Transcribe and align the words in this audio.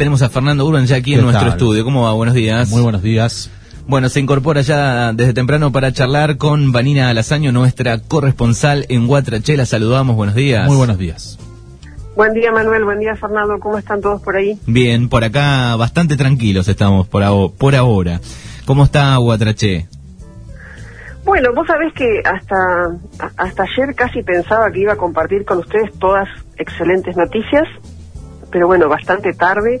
Tenemos 0.00 0.22
a 0.22 0.30
Fernando 0.30 0.64
Urban 0.64 0.86
ya 0.86 0.96
aquí 0.96 1.12
en 1.12 1.18
¿Qué 1.18 1.24
nuestro 1.24 1.48
tal? 1.48 1.58
estudio. 1.58 1.84
¿Cómo 1.84 2.04
va? 2.04 2.14
Buenos 2.14 2.34
días. 2.34 2.70
Muy 2.70 2.80
buenos 2.80 3.02
días. 3.02 3.50
Bueno, 3.86 4.08
se 4.08 4.18
incorpora 4.18 4.62
ya 4.62 5.12
desde 5.12 5.34
temprano 5.34 5.72
para 5.72 5.92
charlar 5.92 6.38
con 6.38 6.72
Vanina 6.72 7.10
Alazaño, 7.10 7.52
nuestra 7.52 7.98
corresponsal 7.98 8.86
en 8.88 9.06
Guatrache. 9.06 9.58
La 9.58 9.66
saludamos, 9.66 10.16
buenos 10.16 10.34
días. 10.34 10.66
Muy 10.66 10.78
buenos 10.78 10.96
días. 10.96 11.38
Buen 12.16 12.32
día 12.32 12.50
Manuel, 12.50 12.84
buen 12.84 12.98
día 12.98 13.14
Fernando, 13.14 13.58
¿cómo 13.60 13.76
están 13.76 14.00
todos 14.00 14.22
por 14.22 14.36
ahí? 14.36 14.58
Bien, 14.66 15.10
por 15.10 15.22
acá 15.22 15.76
bastante 15.76 16.16
tranquilos 16.16 16.66
estamos 16.68 17.06
por, 17.06 17.22
aho- 17.22 17.52
por 17.52 17.76
ahora. 17.76 18.22
¿Cómo 18.64 18.84
está 18.84 19.14
Guatrache? 19.18 19.86
Bueno, 21.26 21.50
vos 21.54 21.66
sabés 21.66 21.92
que 21.92 22.22
hasta, 22.24 22.56
hasta 23.36 23.64
ayer 23.64 23.94
casi 23.94 24.22
pensaba 24.22 24.70
que 24.72 24.80
iba 24.80 24.94
a 24.94 24.96
compartir 24.96 25.44
con 25.44 25.58
ustedes 25.58 25.92
todas 25.98 26.26
excelentes 26.56 27.14
noticias, 27.18 27.64
pero 28.50 28.66
bueno, 28.66 28.88
bastante 28.88 29.32
tarde. 29.32 29.80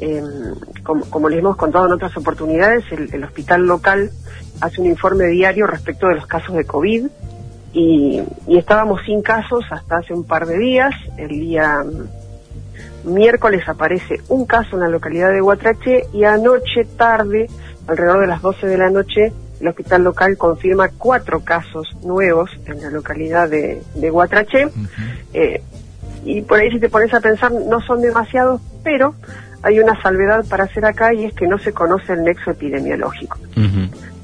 eh, 0.00 0.22
como, 0.82 1.04
como 1.06 1.28
les 1.28 1.38
hemos 1.38 1.56
contado 1.56 1.86
en 1.86 1.92
otras 1.92 2.16
oportunidades, 2.16 2.84
el, 2.90 3.12
el 3.14 3.24
hospital 3.24 3.66
local 3.66 4.10
hace 4.60 4.80
un 4.80 4.86
informe 4.88 5.26
diario 5.26 5.66
respecto 5.66 6.08
de 6.08 6.16
los 6.16 6.26
casos 6.26 6.54
de 6.56 6.64
COVID 6.64 7.06
y, 7.72 8.22
y 8.46 8.58
estábamos 8.58 9.00
sin 9.04 9.22
casos 9.22 9.64
hasta 9.70 9.98
hace 9.98 10.12
un 10.14 10.24
par 10.24 10.46
de 10.46 10.58
días. 10.58 10.94
El 11.16 11.28
día 11.28 11.84
mm, 11.84 13.12
miércoles 13.14 13.62
aparece 13.68 14.20
un 14.28 14.46
caso 14.46 14.76
en 14.76 14.80
la 14.80 14.88
localidad 14.88 15.30
de 15.30 15.40
Guatrache 15.40 16.04
y 16.12 16.24
anoche 16.24 16.84
tarde, 16.96 17.48
alrededor 17.86 18.20
de 18.20 18.26
las 18.26 18.42
12 18.42 18.66
de 18.66 18.78
la 18.78 18.90
noche, 18.90 19.32
el 19.60 19.68
hospital 19.68 20.04
local 20.04 20.36
confirma 20.36 20.88
cuatro 20.88 21.40
casos 21.40 21.88
nuevos 22.02 22.50
en 22.66 22.82
la 22.82 22.90
localidad 22.90 23.48
de, 23.48 23.82
de 23.94 24.10
Guatrache. 24.10 24.68
Eh, 25.32 25.62
y 26.24 26.42
por 26.42 26.58
ahí 26.58 26.70
si 26.70 26.80
te 26.80 26.88
pones 26.88 27.12
a 27.14 27.20
pensar, 27.20 27.52
no 27.52 27.80
son 27.82 28.00
demasiados, 28.00 28.60
pero 28.82 29.14
hay 29.62 29.78
una 29.78 30.00
salvedad 30.02 30.44
para 30.48 30.64
hacer 30.64 30.84
acá 30.84 31.14
y 31.14 31.24
es 31.24 31.34
que 31.34 31.46
no 31.46 31.58
se 31.58 31.72
conoce 31.72 32.12
el 32.12 32.22
nexo 32.22 32.50
epidemiológico. 32.50 33.38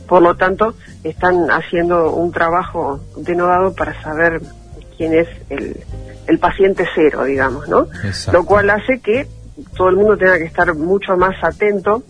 Por 0.07 0.23
lo 0.23 0.35
tanto, 0.35 0.75
están 1.05 1.51
haciendo 1.51 2.13
un 2.13 2.33
trabajo 2.33 3.01
denodado 3.17 3.75
para 3.75 4.01
saber 4.03 4.41
quién 4.97 5.15
es 5.15 5.29
el, 5.49 5.77
el 6.27 6.39
paciente 6.39 6.85
cero, 6.95 7.25
digamos, 7.25 7.69
¿no? 7.69 7.87
Exacto. 8.05 8.33
Lo 8.33 8.45
cual 8.45 8.71
hace 8.71 9.01
que 9.01 9.27
todo 9.77 9.89
el 9.89 9.97
mundo 9.97 10.17
tenga 10.17 10.37
que 10.39 10.45
estar 10.45 10.75
mucho 10.75 11.17
más 11.17 11.37
atento 11.43 12.03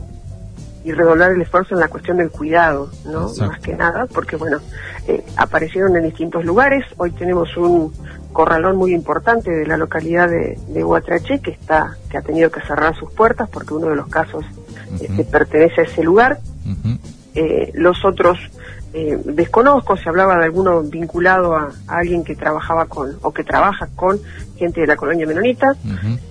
y 0.83 0.93
redoblar 0.93 1.33
el 1.33 1.43
esfuerzo 1.43 1.75
en 1.75 1.81
la 1.81 1.89
cuestión 1.89 2.17
del 2.17 2.31
cuidado, 2.31 2.91
¿no? 3.05 3.29
Exacto. 3.29 3.47
Más 3.47 3.61
que 3.61 3.75
nada, 3.75 4.07
porque 4.07 4.37
bueno, 4.37 4.59
eh, 5.07 5.23
aparecieron 5.37 5.95
en 5.97 6.05
distintos 6.05 6.45
lugares. 6.45 6.85
Hoy 6.97 7.11
tenemos 7.13 7.55
un 7.57 7.93
corralón 8.33 8.77
muy 8.77 8.93
importante 8.93 9.51
de 9.51 9.67
la 9.67 9.77
localidad 9.77 10.29
de, 10.29 10.59
de 10.69 10.85
Huatrache 10.85 11.41
que 11.41 11.51
está, 11.51 11.97
que 12.09 12.19
ha 12.19 12.23
tenido 12.23 12.51
que 12.51 12.61
cerrar 12.63 12.95
sus 12.97 13.13
puertas 13.13 13.49
porque 13.49 13.75
uno 13.75 13.89
de 13.89 13.97
los 13.97 14.09
casos 14.09 14.45
este, 15.01 15.25
pertenece 15.25 15.83
a 15.83 15.85
ese 15.85 16.03
lugar. 16.03 16.41
Eh, 17.35 17.71
los 17.75 18.05
otros 18.05 18.39
eh, 18.93 19.17
desconozco, 19.25 19.97
se 19.97 20.09
hablaba 20.09 20.37
de 20.39 20.45
alguno 20.45 20.83
vinculado 20.83 21.55
a, 21.55 21.71
a 21.87 21.99
alguien 21.99 22.25
que 22.25 22.35
trabajaba 22.35 22.87
con 22.87 23.17
o 23.23 23.33
que 23.33 23.45
trabaja 23.45 23.89
con 23.95 24.19
gente 24.57 24.81
de 24.81 24.87
la 24.87 24.97
colonia 24.97 25.27
menonita. 25.27 25.75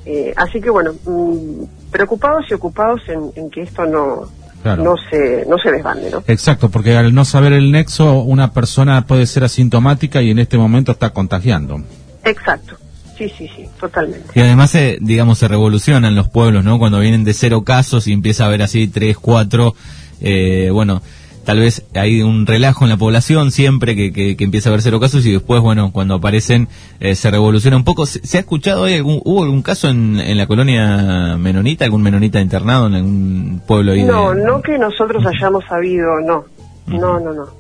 Eh, 0.06 0.34
así 0.36 0.60
que 0.60 0.70
bueno, 0.70 0.94
mm, 1.06 1.64
preocupados 1.92 2.46
y 2.50 2.54
ocupados 2.54 3.02
en, 3.08 3.32
en 3.36 3.50
que 3.50 3.62
esto 3.62 3.86
no, 3.86 4.30
Claro. 4.62 4.84
no 4.84 4.96
se 5.10 5.46
no 5.48 5.58
se 5.58 5.72
desbande, 5.72 6.12
¿no? 6.12 6.24
Exacto, 6.28 6.70
porque 6.70 6.98
al 6.98 7.14
no 7.14 7.24
saber 7.24 7.54
el 7.54 7.72
nexo, 7.72 8.22
una 8.22 8.52
persona 8.52 9.06
puede 9.06 9.26
ser 9.26 9.46
asintomática 9.46 10.22
y 10.22 10.32
en 10.32 10.40
este 10.40 10.58
momento 10.58 10.92
está 10.92 11.12
contagiando. 11.12 11.82
Exacto. 12.26 12.76
Sí, 13.18 13.30
sí, 13.38 13.50
sí, 13.54 13.66
totalmente. 13.78 14.28
Y 14.34 14.40
además, 14.40 14.72
se, 14.72 14.98
digamos, 15.02 15.40
se 15.40 15.50
revolucionan 15.50 16.16
los 16.16 16.30
pueblos, 16.30 16.64
¿no? 16.64 16.80
Cuando 16.80 17.00
vienen 17.00 17.26
de 17.26 17.34
cero 17.34 17.66
casos 17.66 18.08
y 18.08 18.14
empieza 18.14 18.46
a 18.46 18.48
haber 18.48 18.62
así 18.62 18.88
tres, 18.88 19.18
cuatro, 19.18 19.76
eh, 20.22 20.70
bueno, 20.72 21.02
tal 21.46 21.60
vez 21.60 21.86
hay 21.96 22.22
un 22.22 22.46
relajo 22.46 22.86
en 22.86 22.90
la 22.90 22.98
población 22.98 23.52
siempre 23.52 23.96
que, 23.96 24.12
que, 24.14 24.38
que 24.38 24.44
empieza 24.44 24.70
a 24.70 24.72
haber 24.72 24.82
cero 24.82 25.00
casos 25.00 25.26
y 25.26 25.32
después, 25.32 25.62
bueno, 25.62 25.92
cuando 25.92 26.16
aparecen 26.16 26.68
eh, 27.00 27.16
se 27.16 27.32
revoluciona 27.32 27.78
un 27.78 27.84
poco. 27.84 28.06
¿Se, 28.06 28.26
se 28.26 28.38
ha 28.38 28.42
escuchado 28.42 28.84
hoy 28.84 28.94
algún, 28.94 29.22
hubo 29.24 29.44
algún 29.44 29.62
caso 29.62 29.90
en, 29.90 30.20
en 30.20 30.38
la 30.38 30.48
colonia 30.48 31.38
menonita, 31.38 31.86
algún 31.86 32.04
menonita 32.04 32.40
internado 32.40 32.88
en 32.88 32.94
algún 32.96 33.62
pueblo 33.68 33.92
ahí 33.92 34.04
No, 34.04 34.34
de... 34.34 34.44
no 34.44 34.62
que 34.62 34.78
nosotros 34.78 35.26
hayamos 35.26 35.64
sabido, 35.66 36.20
no. 36.22 36.46
No, 36.88 37.20
no, 37.20 37.34
no. 37.34 37.60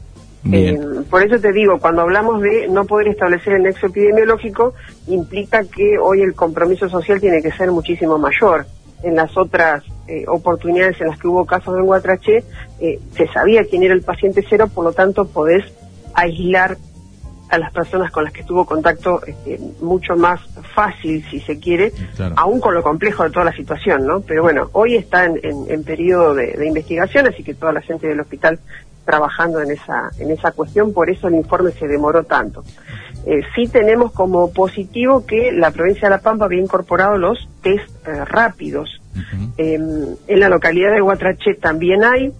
Eh, 0.51 0.79
por 1.09 1.21
eso 1.23 1.39
te 1.39 1.51
digo, 1.51 1.79
cuando 1.79 2.01
hablamos 2.01 2.41
de 2.41 2.67
no 2.69 2.85
poder 2.85 3.09
establecer 3.09 3.53
el 3.53 3.63
nexo 3.63 3.87
epidemiológico, 3.87 4.73
implica 5.07 5.63
que 5.65 5.97
hoy 6.01 6.21
el 6.21 6.33
compromiso 6.33 6.87
social 6.89 7.19
tiene 7.19 7.41
que 7.41 7.51
ser 7.51 7.71
muchísimo 7.71 8.17
mayor. 8.17 8.65
En 9.03 9.15
las 9.15 9.35
otras 9.37 9.83
eh, 10.07 10.25
oportunidades 10.27 10.99
en 11.01 11.07
las 11.07 11.19
que 11.19 11.27
hubo 11.27 11.45
casos 11.45 11.77
en 11.77 11.85
Guatrache, 11.85 12.43
eh, 12.79 12.99
se 13.15 13.27
sabía 13.27 13.63
quién 13.63 13.83
era 13.83 13.93
el 13.93 14.01
paciente 14.01 14.43
cero, 14.49 14.67
por 14.73 14.83
lo 14.85 14.91
tanto 14.93 15.25
podés 15.25 15.63
aislar 16.13 16.77
a 17.49 17.57
las 17.57 17.71
personas 17.71 18.11
con 18.11 18.23
las 18.23 18.33
que 18.33 18.43
tuvo 18.43 18.65
contacto 18.65 19.21
este, 19.25 19.59
mucho 19.81 20.15
más 20.15 20.39
fácil, 20.75 21.25
si 21.31 21.39
se 21.39 21.57
quiere, 21.59 21.91
Claro. 22.15 22.35
aún 22.37 22.59
con 22.59 22.75
lo 22.75 22.83
complejo 22.83 23.23
de 23.23 23.31
toda 23.31 23.45
la 23.45 23.53
situación, 23.53 24.05
¿no? 24.05 24.21
Pero 24.21 24.43
bueno, 24.43 24.69
hoy 24.73 24.95
está 24.95 25.25
en, 25.25 25.39
en- 25.41 25.65
en 25.67 25.83
periodo 25.83 26.35
de, 26.35 26.53
de 26.53 26.67
investigación, 26.67 27.27
así 27.27 27.43
que 27.43 27.55
toda 27.55 27.71
la 27.73 27.81
gente 27.81 28.07
del 28.07 28.19
hospital 28.19 28.59
trabajando 29.03 29.61
en 29.61 29.71
esa, 29.71 30.11
en 30.19 30.29
esa 30.29 30.51
cuestión, 30.51 30.93
por 30.93 31.09
eso 31.09 31.27
el 31.27 31.35
informe 31.35 31.71
se 31.71 31.87
demoró 31.87 32.23
tanto. 32.23 32.63
Eh, 33.31 33.41
sí 33.53 33.67
tenemos 33.67 34.11
como 34.11 34.51
positivo 34.51 35.23
que 35.23 35.51
la 35.51 35.69
provincia 35.69 36.07
de 36.09 36.15
La 36.15 36.21
Pampa 36.21 36.45
había 36.45 36.59
incorporado 36.61 37.15
los 37.19 37.47
test 37.61 37.87
eh, 38.07 38.25
rápidos. 38.25 38.89
Eh, 39.57 39.77
en 40.27 40.39
la 40.39 40.49
localidad 40.49 40.91
de 40.91 41.01
Guatrache 41.01 41.53
también 41.53 42.03
hay. 42.03 42.33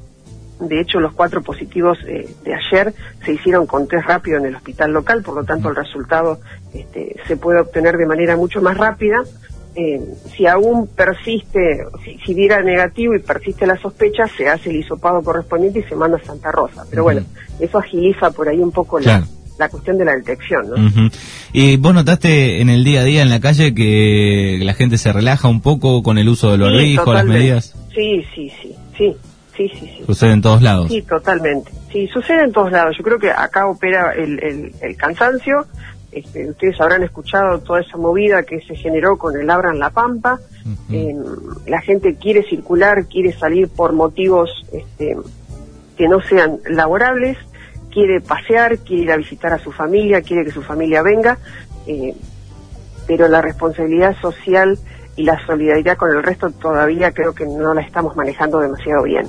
De 0.59 0.81
hecho, 0.81 0.99
los 0.99 1.13
cuatro 1.13 1.43
positivos 1.43 1.99
eh, 2.07 2.27
de 2.43 2.53
ayer 2.55 2.93
se 3.23 3.33
hicieron 3.33 3.67
con 3.67 3.87
test 3.87 4.07
rápido 4.07 4.39
en 4.39 4.45
el 4.47 4.55
hospital 4.55 4.91
local, 4.91 5.21
por 5.21 5.35
lo 5.35 5.43
tanto 5.43 5.69
el 5.69 5.75
resultado 5.75 6.39
este, 6.73 7.15
se 7.27 7.37
puede 7.37 7.59
obtener 7.61 7.95
de 7.95 8.07
manera 8.07 8.35
mucho 8.35 8.59
más 8.59 8.75
rápida. 8.75 9.17
Eh, 9.75 10.01
si 10.35 10.47
aún 10.47 10.87
persiste, 10.87 11.85
si, 12.03 12.17
si 12.25 12.33
diera 12.33 12.63
negativo 12.63 13.13
y 13.13 13.19
persiste 13.19 13.67
la 13.67 13.77
sospecha, 13.77 14.27
se 14.27 14.49
hace 14.49 14.71
el 14.71 14.77
hisopado 14.77 15.21
correspondiente 15.21 15.79
y 15.79 15.83
se 15.83 15.95
manda 15.95 16.17
a 16.17 16.23
Santa 16.25 16.51
Rosa. 16.51 16.83
Pero 16.89 17.03
bueno, 17.03 17.21
eso 17.59 17.77
agiliza 17.77 18.31
por 18.31 18.49
ahí 18.49 18.59
un 18.59 18.71
poco 18.71 18.97
Claro. 18.97 19.21
la 19.21 19.38
cuestión 19.67 19.97
de 19.97 20.05
la 20.05 20.15
detección, 20.15 20.69
¿no? 20.69 21.09
Y 21.51 21.75
vos 21.77 21.93
notaste 21.93 22.61
en 22.61 22.69
el 22.69 22.83
día 22.85 23.01
a 23.01 23.03
día 23.03 23.21
en 23.23 23.29
la 23.29 23.39
calle 23.41 23.73
que 23.73 24.59
la 24.61 24.73
gente 24.73 24.97
se 24.97 25.11
relaja 25.11 25.47
un 25.49 25.59
poco 25.61 26.01
con 26.03 26.17
el 26.17 26.29
uso 26.29 26.51
del 26.51 26.59
Sí, 26.61 26.63
barbijo, 26.65 26.95
las 26.97 27.05
totalmente. 27.05 27.39
medidas. 27.39 27.75
Sí, 27.93 28.23
sí, 28.33 28.51
sí, 28.61 28.75
sí, 28.97 29.15
sí, 29.57 29.69
sí, 29.73 29.79
sí. 29.97 30.03
Sucede 30.05 30.31
en 30.31 30.41
todos 30.41 30.61
lados. 30.61 30.87
Sí, 30.89 31.01
totalmente. 31.01 31.71
Sí, 31.91 32.07
sucede 32.07 32.43
en 32.45 32.53
todos 32.53 32.71
lados. 32.71 32.95
Yo 32.97 33.03
creo 33.03 33.19
que 33.19 33.31
acá 33.31 33.67
opera 33.67 34.13
el, 34.13 34.39
el, 34.43 34.71
el 34.81 34.95
cansancio. 34.95 35.65
Este, 36.11 36.49
ustedes 36.49 36.79
habrán 36.81 37.03
escuchado 37.03 37.59
toda 37.59 37.81
esa 37.81 37.95
movida 37.97 38.41
que 38.43 38.61
se 38.61 38.75
generó 38.75 39.17
con 39.17 39.39
el 39.39 39.47
Abran 39.49 39.77
la 39.77 39.89
Pampa. 39.91 40.39
Eh, 40.91 41.13
la 41.67 41.81
gente 41.81 42.15
quiere 42.15 42.43
circular, 42.49 43.05
quiere 43.07 43.31
salir 43.33 43.67
por 43.69 43.93
motivos 43.93 44.49
este, 44.71 45.15
que 45.97 46.07
no 46.07 46.19
sean 46.21 46.57
laborables, 46.69 47.37
quiere 47.91 48.21
pasear, 48.21 48.77
quiere 48.79 49.03
ir 49.03 49.11
a 49.11 49.17
visitar 49.17 49.51
a 49.53 49.57
su 49.59 49.71
familia, 49.71 50.21
quiere 50.21 50.45
que 50.45 50.51
su 50.51 50.61
familia 50.61 51.01
venga, 51.01 51.37
eh, 51.87 52.13
pero 53.07 53.27
la 53.27 53.41
responsabilidad 53.41 54.15
social 54.21 54.77
y 55.15 55.23
la 55.23 55.43
solidaridad 55.45 55.97
con 55.97 56.11
el 56.15 56.23
resto 56.23 56.49
todavía 56.51 57.11
creo 57.11 57.33
que 57.33 57.45
no 57.45 57.73
la 57.73 57.81
estamos 57.81 58.15
manejando 58.15 58.59
demasiado 58.59 59.03
bien. 59.03 59.25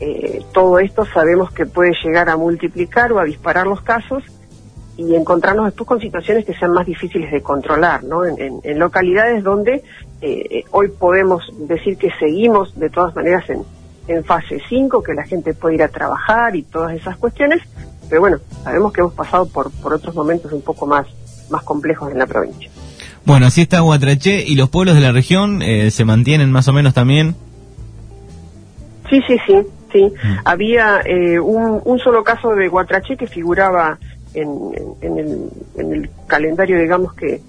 Eh, 0.00 0.40
todo 0.52 0.78
esto 0.80 1.04
sabemos 1.04 1.52
que 1.52 1.66
puede 1.66 1.92
llegar 2.02 2.28
a 2.28 2.36
multiplicar 2.36 3.12
o 3.12 3.20
a 3.20 3.24
disparar 3.24 3.66
los 3.66 3.82
casos 3.82 4.24
y 4.96 5.14
encontrarnos 5.14 5.66
después 5.66 5.86
con 5.86 6.00
situaciones 6.00 6.44
que 6.44 6.54
sean 6.54 6.72
más 6.72 6.86
difíciles 6.86 7.30
de 7.30 7.40
controlar, 7.40 8.02
¿no? 8.04 8.24
En, 8.24 8.38
en- 8.40 8.60
en 8.64 8.78
localidades 8.78 9.42
donde 9.44 9.82
eh, 10.20 10.64
hoy 10.70 10.88
podemos 10.88 11.42
decir 11.68 11.96
que 11.96 12.10
seguimos 12.18 12.78
de 12.78 12.90
todas 12.90 13.14
maneras 13.14 13.48
en, 13.48 13.62
en 14.08 14.24
fase 14.24 14.60
5, 14.68 15.02
que 15.02 15.14
la 15.14 15.24
gente 15.24 15.54
puede 15.54 15.76
ir 15.76 15.82
a 15.82 15.88
trabajar 15.88 16.56
y 16.56 16.62
todas 16.62 16.94
esas 16.94 17.16
cuestiones, 17.16 17.62
pero 18.08 18.20
bueno, 18.20 18.38
sabemos 18.64 18.92
que 18.92 19.00
hemos 19.00 19.14
pasado 19.14 19.46
por, 19.46 19.70
por 19.70 19.94
otros 19.94 20.14
momentos 20.14 20.52
un 20.52 20.62
poco 20.62 20.86
más, 20.86 21.06
más 21.50 21.62
complejos 21.62 22.10
en 22.10 22.18
la 22.18 22.26
provincia. 22.26 22.70
Bueno, 23.24 23.46
así 23.46 23.62
está 23.62 23.80
Guatraché 23.80 24.44
y 24.46 24.56
los 24.56 24.68
pueblos 24.68 24.94
de 24.96 25.00
la 25.00 25.12
región 25.12 25.62
eh, 25.62 25.90
se 25.90 26.04
mantienen 26.04 26.50
más 26.50 26.68
o 26.68 26.72
menos 26.72 26.92
también. 26.92 27.36
Sí, 29.08 29.20
sí, 29.26 29.36
sí, 29.46 29.54
sí. 29.92 30.12
Había 30.44 31.00
eh, 31.04 31.38
un, 31.38 31.80
un 31.84 31.98
solo 32.00 32.24
caso 32.24 32.54
de 32.54 32.68
Guatraché 32.68 33.16
que 33.16 33.26
figuraba 33.26 33.98
en, 34.34 34.48
en, 35.00 35.12
en 35.12 35.18
el, 35.18 35.48
en 35.76 35.92
el 35.92 36.10
calendario, 36.26 36.80
digamos, 36.80 37.14
que, 37.14 37.40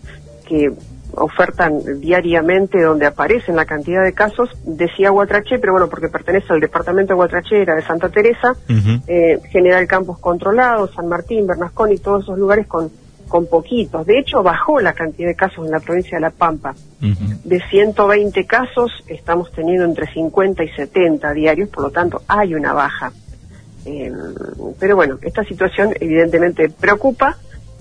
que 0.48 0.72
ofertan 1.16 1.80
diariamente, 2.00 2.82
donde 2.82 3.06
aparecen 3.06 3.56
la 3.56 3.66
cantidad 3.66 4.04
de 4.04 4.14
casos, 4.14 4.50
decía 4.66 5.10
Guatraché, 5.10 5.60
pero 5.60 5.74
bueno, 5.74 5.88
porque 5.90 6.10
pertenece 6.10 6.54
al 6.54 6.60
departamento 6.60 7.14
de 7.14 7.16
Guatraché, 7.16 7.62
era 7.62 7.76
de 7.76 7.82
Santa 7.82 8.10
Teresa, 8.10 8.56
eh, 9.08 9.40
General 9.50 9.86
Campos 9.88 10.20
Controlado, 10.20 10.88
San 10.88 11.08
Martín, 11.08 11.48
Bernasconi, 11.48 11.98
todos 11.98 12.24
esos 12.24 12.38
lugares 12.38 12.68
con, 12.68 12.92
con 13.28 13.48
poquitos. 13.48 14.06
De 14.06 14.20
hecho, 14.20 14.44
bajó 14.44 14.80
la 14.80 14.94
cantidad 14.94 15.28
de 15.28 15.36
casos 15.36 15.66
en 15.66 15.72
la 15.72 15.80
provincia 15.80 16.18
de 16.18 16.22
La 16.22 16.30
Pampa. 16.32 16.76
De 17.44 17.60
120 17.70 18.46
casos, 18.46 18.92
estamos 19.08 19.52
teniendo 19.52 19.84
entre 19.84 20.06
50 20.14 20.64
y 20.64 20.70
70 20.70 21.34
diarios, 21.34 21.70
por 21.70 21.84
lo 21.84 21.92
tanto, 21.92 22.22
hay 22.28 22.56
una 22.56 22.74
baja. 22.74 23.12
Eh, 23.86 24.12
pero 24.80 24.96
bueno, 24.96 25.18
esta 25.22 25.44
situación 25.44 25.94
evidentemente 26.00 26.70
preocupa. 26.70 27.38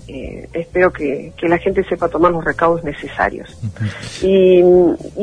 Eh, 0.07 0.49
espero 0.53 0.91
que, 0.91 1.33
la 1.41 1.57
gente 1.57 1.83
sepa 1.85 2.09
tomar 2.09 2.31
los 2.31 2.43
recaudos 2.43 2.83
necesarios. 2.83 3.57
y, 4.21 4.61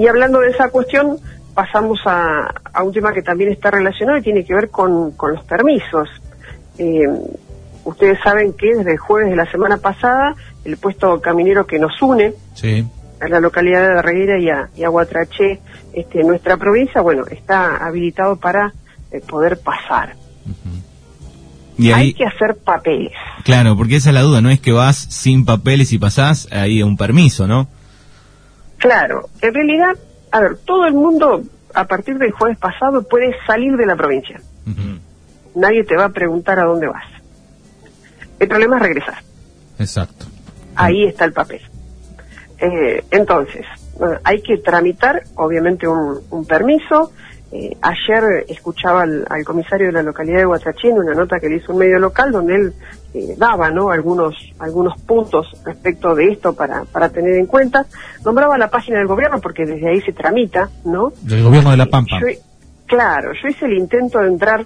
hablando 0.08 0.40
de 0.40 0.50
esa 0.50 0.70
cuestión, 0.70 1.18
pasamos 1.54 2.00
a, 2.06 2.52
un 2.82 2.92
tema 2.92 3.12
que 3.12 3.22
también 3.22 3.52
está 3.52 3.70
relacionado 3.70 4.18
y 4.18 4.22
tiene 4.22 4.44
que 4.44 4.54
ver 4.54 4.70
con, 4.70 5.14
los 5.16 5.44
permisos. 5.44 6.08
Eh, 6.78 7.06
ustedes 7.84 8.18
saben 8.22 8.54
que 8.54 8.74
desde 8.74 8.92
el 8.92 8.98
jueves 8.98 9.30
de 9.30 9.36
la 9.36 9.50
semana 9.50 9.76
pasada, 9.76 10.34
el 10.64 10.76
puesto 10.76 11.20
caminero 11.20 11.66
que 11.66 11.78
nos 11.78 12.00
une 12.00 12.32
a 13.20 13.28
la 13.28 13.40
localidad 13.40 13.96
de 13.96 14.02
Reguera 14.02 14.38
y 14.38 14.48
a, 14.48 14.70
y 14.74 14.84
Guatraché, 14.86 15.60
este, 15.92 16.22
nuestra 16.24 16.56
provincia, 16.56 17.02
bueno, 17.02 17.24
está 17.26 17.76
habilitado 17.84 18.36
para 18.36 18.72
poder 19.28 19.58
pasar. 19.58 20.14
Hay 21.88 22.14
que 22.14 22.24
hacer 22.24 22.56
papeles. 22.56 23.12
Claro, 23.44 23.76
porque 23.76 23.96
esa 23.96 24.10
es 24.10 24.14
la 24.14 24.22
duda, 24.22 24.40
no 24.40 24.50
es 24.50 24.60
que 24.60 24.72
vas 24.72 24.96
sin 24.96 25.44
papeles 25.44 25.92
y 25.92 25.98
pasás 25.98 26.48
ahí 26.52 26.82
un 26.82 26.96
permiso, 26.96 27.46
¿no? 27.46 27.68
Claro, 28.78 29.28
en 29.40 29.54
realidad, 29.54 29.96
a 30.32 30.40
ver, 30.40 30.58
todo 30.64 30.86
el 30.86 30.94
mundo 30.94 31.42
a 31.74 31.84
partir 31.84 32.18
del 32.18 32.32
jueves 32.32 32.58
pasado 32.58 33.02
puede 33.02 33.34
salir 33.46 33.76
de 33.76 33.86
la 33.86 33.96
provincia. 33.96 34.40
Nadie 35.54 35.84
te 35.84 35.96
va 35.96 36.06
a 36.06 36.08
preguntar 36.10 36.58
a 36.58 36.64
dónde 36.64 36.86
vas. 36.86 37.04
El 38.38 38.48
problema 38.48 38.76
es 38.76 38.82
regresar. 38.82 39.22
Exacto. 39.78 40.26
Ahí 40.76 41.04
está 41.04 41.24
el 41.24 41.32
papel. 41.32 41.60
Eh, 42.58 43.04
entonces, 43.10 43.66
hay 44.24 44.42
que 44.42 44.58
tramitar, 44.58 45.22
obviamente, 45.34 45.86
un 45.86 46.46
permiso, 46.46 47.12
eh, 47.52 47.76
ayer 47.82 48.44
escuchaba 48.48 49.02
al, 49.02 49.44
comisario 49.44 49.88
de 49.88 49.92
la 49.92 50.02
localidad 50.04 50.38
de 50.38 50.46
Huachachín 50.46 50.92
una 50.92 51.14
nota 51.14 51.40
que 51.40 51.48
le 51.48 51.56
hizo 51.56 51.72
un 51.72 51.78
medio 51.78 51.98
local 51.98 52.30
donde 52.30 52.54
él 52.54 52.72
eh, 53.12 53.34
daba 53.36 53.70
¿no? 53.70 53.90
algunos 53.90 54.34
algunos 54.60 55.00
puntos 55.00 55.48
respecto 55.64 56.14
de 56.14 56.28
esto 56.28 56.54
para, 56.54 56.84
para 56.84 57.08
tener 57.08 57.34
en 57.34 57.46
cuenta. 57.46 57.86
Nombraba 58.24 58.56
la 58.56 58.70
página 58.70 58.98
del 58.98 59.08
gobierno 59.08 59.40
porque 59.40 59.66
desde 59.66 59.88
ahí 59.88 60.00
se 60.00 60.12
tramita, 60.12 60.70
¿no? 60.84 61.12
Del 61.22 61.42
gobierno 61.42 61.72
de 61.72 61.76
La 61.76 61.86
Pampa. 61.86 62.20
claro, 62.86 63.32
yo 63.32 63.48
hice 63.48 63.66
el 63.66 63.78
intento 63.78 64.20
de 64.20 64.28
entrar 64.28 64.64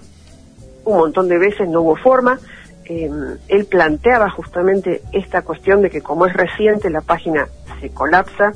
un 0.83 0.97
montón 0.97 1.27
de 1.27 1.39
veces, 1.39 1.67
no 1.67 1.81
hubo 1.81 1.95
forma. 1.95 2.39
Eh, 2.85 3.09
él 3.47 3.65
planteaba 3.65 4.29
justamente 4.29 5.01
esta 5.11 5.41
cuestión 5.41 5.81
de 5.81 5.89
que 5.89 6.01
como 6.01 6.27
es 6.27 6.33
reciente 6.33 6.91
la 6.91 7.01
página 7.01 7.47
se 7.85 7.93
colapsa 7.93 8.51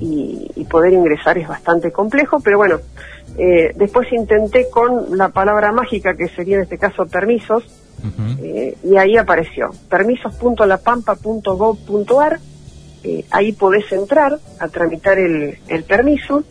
y, 0.00 0.50
y 0.54 0.64
poder 0.64 0.92
ingresar 0.92 1.38
es 1.38 1.48
bastante 1.48 1.90
complejo, 1.90 2.40
pero 2.40 2.58
bueno, 2.58 2.80
eh, 3.38 3.72
después 3.74 4.12
intenté 4.12 4.68
con 4.70 5.16
la 5.16 5.30
palabra 5.30 5.72
mágica, 5.72 6.14
que 6.14 6.28
sería 6.28 6.56
en 6.56 6.62
este 6.62 6.76
caso 6.78 7.06
permisos, 7.06 7.64
eh, 8.42 8.76
y 8.84 8.96
ahí 8.96 9.16
apareció 9.16 9.70
permisos.lapampa.gov.ar. 9.88 12.38
Eh, 13.02 13.24
ahí 13.30 13.52
podés 13.52 13.90
entrar 13.92 14.38
a 14.58 14.68
tramitar 14.68 15.18
el, 15.18 15.58
el 15.68 15.84
permiso. 15.84 16.44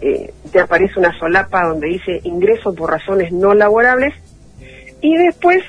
te 0.00 0.60
aparece 0.60 0.98
una 0.98 1.18
solapa 1.18 1.66
donde 1.66 1.86
dice 1.88 2.20
ingreso 2.24 2.74
por 2.74 2.90
razones 2.90 3.32
no 3.32 3.54
laborables. 3.54 4.12
Y 5.00 5.16
después, 5.16 5.64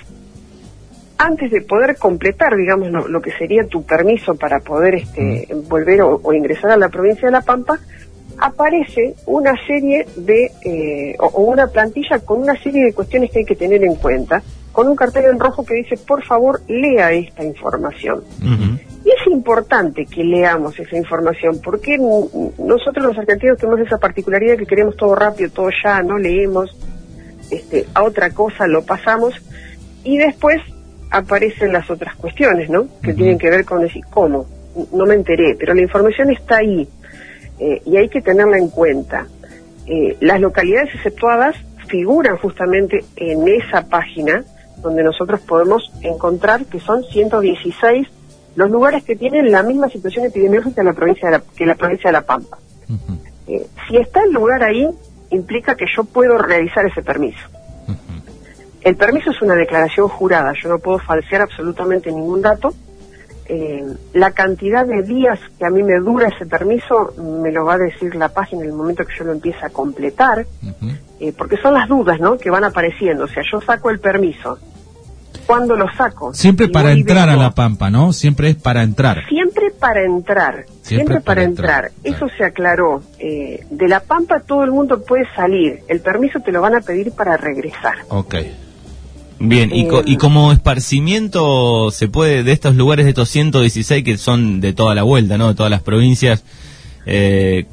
antes 1.18 1.52
de 1.52 1.62
poder 1.62 1.98
completar, 1.98 2.56
digamos, 2.56 2.90
lo, 2.90 3.22
que 3.22 3.32
sería 3.32 3.66
tu 3.68 3.84
permiso 3.84 4.36
para 4.36 4.60
poder 4.60 4.96
este, 4.96 5.48
volver 5.68 6.02
o 6.02 6.34
ingresar 6.34 6.72
a 6.72 6.78
la 6.78 6.90
provincia 6.90 7.28
de 7.28 7.32
La 7.32 7.42
Pampa, 7.42 7.80
aparece 8.38 9.16
una 9.26 9.54
serie 9.66 10.06
de, 10.16 10.52
eh, 10.64 11.16
o, 11.20 11.42
una 11.42 11.68
plantilla 11.68 12.20
con 12.20 12.42
una 12.42 12.56
serie 12.62 12.86
de 12.86 12.94
cuestiones 12.94 13.32
que 13.32 13.40
hay 13.40 13.46
que 13.46 13.56
tener 13.56 13.84
en 13.84 13.96
cuenta, 13.96 14.42
con 14.72 14.88
un 14.88 14.96
cartel 14.96 15.26
en 15.26 15.40
rojo 15.40 15.66
que 15.66 15.76
dice, 15.76 15.98
por 15.98 16.24
favor, 16.26 16.62
lea 16.68 17.14
esta 17.14 17.44
información. 17.44 18.24
Y 18.42 19.10
es 19.10 19.28
importante 19.28 20.06
que 20.06 20.24
leamos 20.24 20.78
esa 20.78 20.98
información, 20.98 21.62
porque 21.64 21.98
nosotros 21.98 23.06
los 23.06 23.18
argentinos 23.18 23.58
tenemos 23.58 23.80
esa 23.80 23.98
particularidad 23.98 24.58
que 24.58 24.66
queremos 24.66 24.98
todo 24.98 25.16
rápido, 25.16 25.50
todo 25.52 25.70
ya, 25.82 26.02
no 26.02 26.18
leemos, 26.18 26.76
este, 27.52 27.86
a 27.94 28.04
otra 28.04 28.32
cosa 28.32 28.68
lo 28.68 28.84
pasamos, 28.84 29.34
y 30.04 30.18
después 30.18 30.62
aparecen 31.12 31.74
las 31.74 31.90
otras 31.90 32.16
cuestiones, 32.16 32.70
¿no? 32.70 32.88
Que 33.02 33.14
tienen 33.14 33.38
que 33.38 33.50
ver 33.50 33.66
con 33.66 33.82
decir, 33.82 34.04
¿cómo? 34.10 34.46
No 34.92 35.06
me 35.06 35.16
enteré, 35.16 35.56
pero 35.58 35.74
la 35.74 35.82
información 35.82 36.32
está 36.32 36.58
ahí 36.58 36.88
eh, 37.60 37.82
y 37.86 37.98
hay 37.98 38.10
que 38.10 38.22
tenerla 38.22 38.58
en 38.58 38.70
cuenta. 38.70 39.28
Eh, 39.86 40.18
las 40.20 40.42
localidades 40.42 40.94
exceptuadas 40.96 41.56
figuran 41.88 42.38
justamente 42.38 43.06
en 43.16 43.48
esa 43.48 43.88
página 43.88 44.44
donde 44.82 45.04
nosotros 45.04 45.42
podemos 45.42 45.92
encontrar 46.02 46.66
que 46.66 46.80
son 46.80 47.04
116 47.04 48.08
los 48.56 48.72
lugares 48.72 49.04
que 49.04 49.16
tienen 49.16 49.52
la 49.52 49.64
misma 49.64 49.90
situación 49.90 50.26
epidemiológica 50.26 50.84
la 50.84 50.94
provincia 50.94 51.30
de 51.30 51.38
la, 51.38 51.44
que 51.56 51.66
la 51.66 51.76
provincia 51.76 52.10
de 52.10 52.14
La 52.14 52.22
Pampa. 52.22 52.58
Eh, 53.48 53.68
si 53.88 53.98
está 53.98 54.24
el 54.24 54.32
lugar 54.32 54.64
ahí, 54.64 54.90
implica 55.30 55.76
que 55.76 55.86
yo 55.96 56.04
puedo 56.04 56.38
realizar 56.38 56.86
ese 56.86 57.02
permiso. 57.02 57.40
El 58.86 58.96
permiso 58.98 59.32
es 59.32 59.42
una 59.42 59.56
declaración 59.56 60.08
jurada, 60.08 60.54
yo 60.62 60.70
no 60.70 60.78
puedo 60.78 61.00
falsear 61.00 61.42
absolutamente 61.42 62.12
ningún 62.12 62.44
dato, 62.44 62.72
eh, 63.48 63.84
la 64.14 64.30
cantidad 64.30 64.86
de 64.86 65.02
días 65.02 65.40
que 65.58 65.66
a 65.66 65.72
mí 65.72 65.82
me 65.82 66.00
dura 66.00 66.28
ese 66.28 66.46
permiso 66.46 67.16
me 67.42 67.52
lo 67.52 67.66
va 67.66 67.74
a 67.74 67.78
decir 67.80 68.14
la 68.16 68.30
página 68.30 68.62
en 68.62 68.70
el 68.70 68.76
momento 68.76 69.04
que 69.04 69.14
yo 69.18 69.24
lo 69.24 69.32
empiece 69.32 69.66
a 69.66 69.70
completar, 69.72 70.46
eh, 71.20 71.34
porque 71.36 71.58
son 71.58 71.74
las 71.74 71.90
dudas 71.90 72.20
¿no? 72.20 72.38
que 72.38 72.52
van 72.52 72.64
apareciendo. 72.64 73.24
O 73.24 73.28
sea, 73.28 73.42
yo 73.52 73.60
saco 73.60 73.90
el 73.90 74.00
permiso. 74.00 74.60
¿Cuándo 75.48 75.76
lo 75.76 75.92
saco? 75.92 76.32
Siempre 76.34 76.70
para 76.70 76.92
entrar 76.92 77.28
a 77.30 77.36
La 77.36 77.52
Pampa, 77.52 77.90
¿no? 77.90 78.14
Siempre 78.14 78.50
es 78.50 78.56
para 78.56 78.84
entrar. 78.84 79.26
Siempre 79.28 79.72
para 79.80 80.04
entrar. 80.04 80.66
Siempre, 80.82 81.22
para, 81.22 81.44
entrar. 81.44 81.92
Eso 82.04 82.28
se 82.36 82.44
aclaró. 82.44 83.02
Eh, 83.18 83.66
de 83.70 83.88
La 83.88 84.00
Pampa 84.00 84.42
todo 84.42 84.64
el 84.64 84.72
mundo 84.72 85.04
puede 85.04 85.26
salir. 85.36 85.82
El 85.88 86.02
permiso 86.02 86.40
te 86.40 86.52
lo 86.52 86.62
van 86.62 86.76
a 86.76 86.82
pedir 86.82 87.12
para 87.12 87.36
regresar. 87.36 87.96
Ok. 88.10 88.36
Bien, 89.40 89.72
y, 89.74 89.88
y, 90.06 90.18
como 90.18 90.54
esparcimiento 90.54 91.92
se 91.92 92.08
puede, 92.08 92.44
de 92.44 92.54
estos 92.54 92.76
lugares, 92.76 93.06
de 93.06 93.10
estos 93.10 93.30
116 93.30 94.04
que 94.04 94.18
son 94.18 94.62
de 94.62 94.72
toda 94.72 94.96
la 94.96 95.04
vuelta, 95.04 95.38
¿no? 95.38 95.50
De 95.50 95.56
todas 95.56 95.70
las 95.70 95.82
provincias 95.82 96.44
eh, 97.06 97.66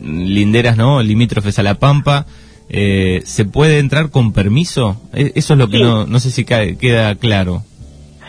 linderas, 0.00 0.76
¿no? 0.78 1.02
Limítrofes 1.02 1.58
a 1.58 1.62
La 1.62 1.74
Pampa, 1.74 2.26
eh, 2.70 3.22
¿se 3.26 3.44
puede 3.44 3.78
entrar 3.80 4.10
con 4.10 4.32
permiso? 4.32 5.00
E, 5.12 5.32
eso 5.34 5.52
es 5.54 5.58
lo 5.58 5.68
que 5.68 5.80
no, 5.80 6.06
no 6.06 6.20
sé 6.20 6.30
si 6.30 6.44
queda 6.44 7.14
claro. 7.16 7.64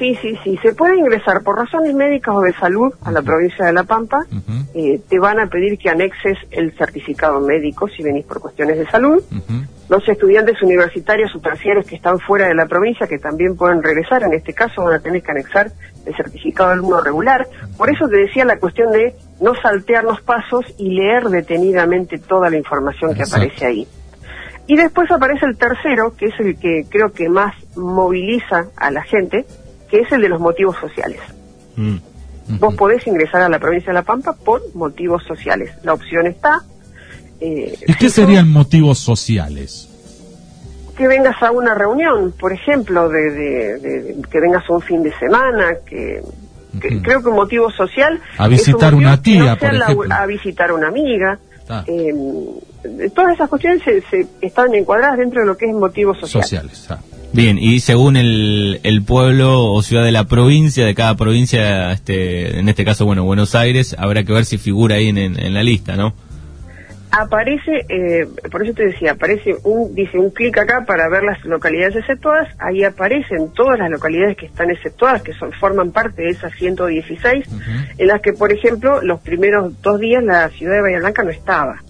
Sí, 0.01 0.17
sí, 0.20 0.36
sí. 0.43 0.58
Se 0.63 0.74
puede 0.74 0.98
ingresar 0.98 1.43
por 1.43 1.58
razones 1.58 1.93
médicas 1.93 2.34
o 2.36 2.41
de 2.41 2.53
salud 2.53 2.91
a 3.03 3.12
la 3.12 3.22
provincia 3.22 3.67
de 3.67 3.72
La 3.72 3.84
Pampa. 3.84 4.25
Eh, 4.74 5.00
te 5.08 5.20
van 5.20 5.39
a 5.39 5.46
pedir 5.46 5.77
que 5.77 5.91
anexes 5.91 6.39
el 6.50 6.75
certificado 6.75 7.39
médico 7.39 7.88
si 7.88 8.01
venís 8.01 8.25
por 8.25 8.39
cuestiones 8.39 8.79
de 8.79 8.88
salud. 8.88 9.24
Los 9.89 10.10
estudiantes 10.10 10.60
universitarios 10.63 11.36
o 11.36 11.39
terciarios 11.39 11.86
que 11.86 11.98
están 11.98 12.17
fuera 12.17 12.48
de 12.48 12.55
la 12.55 12.65
provincia, 12.65 13.05
que 13.05 13.20
también 13.20 13.55
pueden 13.55 13.84
regresar, 13.84 14.24
en 14.24 14.34
este 14.34 14.53
caso 14.53 14.86
van 14.86 14.96
a 14.96 15.00
tener 15.01 15.22
que 15.22 15.29
anexar 15.29 15.72
el 16.03 16.15
certificado 16.15 16.70
de 16.70 16.74
alumno 16.77 17.00
regular. 17.01 17.48
Por 17.77 17.91
eso 17.91 18.08
te 18.08 18.17
decía 18.17 18.43
la 18.43 18.58
cuestión 18.58 18.91
de 18.91 19.13
no 19.39 19.53
saltear 19.53 20.03
los 20.03 20.20
pasos 20.22 20.65
y 20.79 20.96
leer 20.96 21.25
detenidamente 21.25 22.17
toda 22.17 22.50
la 22.50 22.58
información 22.58 23.13
que 23.13 23.22
aparece 23.22 23.67
ahí. 23.67 23.88
Y 24.65 24.77
después 24.77 25.12
aparece 25.12 25.46
el 25.46 25.58
tercero, 25.58 26.15
que 26.17 26.25
es 26.25 26.39
el 26.39 26.58
que 26.58 26.86
creo 26.89 27.12
que 27.12 27.29
más 27.29 27.53
moviliza 27.75 28.67
a 28.77 28.89
la 28.89 29.03
gente, 29.03 29.46
que 29.91 30.00
es 30.00 30.12
el 30.13 30.21
de 30.21 30.29
los 30.29 30.39
motivos 30.39 30.77
sociales. 30.79 31.19
Mm. 31.75 31.98
Vos 32.60 32.74
podés 32.75 33.05
ingresar 33.05 33.41
a 33.41 33.50
la 33.50 33.60
provincia 33.60 33.91
de 33.91 33.93
La 33.93 34.03
Pampa 34.03 34.33
por 34.33 34.62
motivos 34.74 35.24
sociales. 35.25 35.71
La 35.83 35.93
opción 35.93 36.27
está. 36.27 36.63
Eh, 37.39 37.77
¿Y 37.88 37.93
qué 37.95 38.10
serían 38.10 38.50
motivos 38.50 39.00
sociales? 39.00 39.89
Que 40.98 41.07
vengas 41.07 41.41
a 41.43 41.51
una 41.51 41.75
reunión, 41.75 42.33
por 42.39 42.53
ejemplo, 42.53 43.10
de, 43.10 44.15
que 44.29 44.39
vengas 44.39 44.69
un 44.69 44.81
fin 44.81 45.03
de 45.03 45.13
semana, 45.17 45.75
que, 45.86 46.21
creo 46.79 47.21
que 47.21 47.29
un 47.29 47.36
motivo 47.36 47.69
social... 47.71 48.19
A 48.38 48.48
visitar 48.48 48.93
una 48.95 49.21
tía, 49.21 49.55
por 49.57 49.74
ejemplo. 49.74 50.13
a 50.13 50.25
visitar 50.25 50.69
a 50.71 50.74
una 50.74 50.88
amiga. 50.88 51.39
Eh, 51.88 52.13
todas 53.15 53.36
esas 53.36 53.50
cuestiones 53.50 53.81
se, 53.83 54.27
están 54.41 54.74
encuadradas 54.74 55.17
dentro 55.17 55.41
de 55.41 55.48
lo 55.48 55.57
que 55.57 55.65
es 55.65 55.74
motivos 55.74 56.19
sociales. 56.19 56.77
sociales 56.77 56.88
ah. 56.91 57.00
Bien, 57.33 57.57
y 57.57 57.79
según 57.79 58.17
el, 58.17 58.81
el 58.83 59.03
pueblo 59.03 59.71
o 59.71 59.81
ciudad 59.81 60.03
de 60.03 60.11
la 60.11 60.25
provincia, 60.25 60.85
de 60.85 60.93
cada 60.93 61.15
provincia, 61.15 61.93
este, 61.93 62.59
en 62.59 62.67
este 62.67 62.83
caso, 62.83 63.05
bueno, 63.05 63.23
Buenos 63.23 63.55
Aires, 63.55 63.95
habrá 63.97 64.23
que 64.23 64.33
ver 64.33 64.43
si 64.43 64.57
figura 64.57 64.95
ahí 64.95 65.07
en, 65.07 65.17
en, 65.17 65.53
la 65.53 65.63
lista, 65.63 65.95
¿no? 65.95 66.13
aparece, 67.11 67.85
eh, 67.89 68.25
por 68.50 68.63
eso 68.63 68.73
te 68.73 68.85
decía, 68.85 69.11
aparece 69.11 69.55
un, 69.63 69.93
dice 69.93 70.17
un 70.17 70.31
clic 70.31 70.57
acá 70.57 70.85
para 70.88 71.09
ver 71.09 71.23
las 71.23 71.43
localidades 71.43 71.97
exceptuadas, 71.97 72.47
ahí 72.57 72.83
aparecen 72.83 73.51
todas 73.53 73.77
las 73.79 73.89
localidades 73.89 74.38
que 74.38 74.45
están 74.45 74.71
exceptuadas, 74.71 75.21
que 75.21 75.33
son, 75.33 75.51
forman 75.53 75.91
parte 75.91 76.21
de 76.21 76.29
esas 76.29 76.53
116, 76.53 77.45
en 77.97 78.07
las 78.07 78.21
que, 78.21 78.33
por 78.33 78.51
ejemplo, 78.51 79.01
los 79.01 79.19
primeros 79.19 79.81
dos 79.81 80.00
días 80.00 80.23
la 80.23 80.50
ciudad 80.50 80.75
de 80.75 80.81
Bahía 80.81 81.00
Blanca 81.00 81.23
no 81.23 81.31
estaba. 81.31 81.81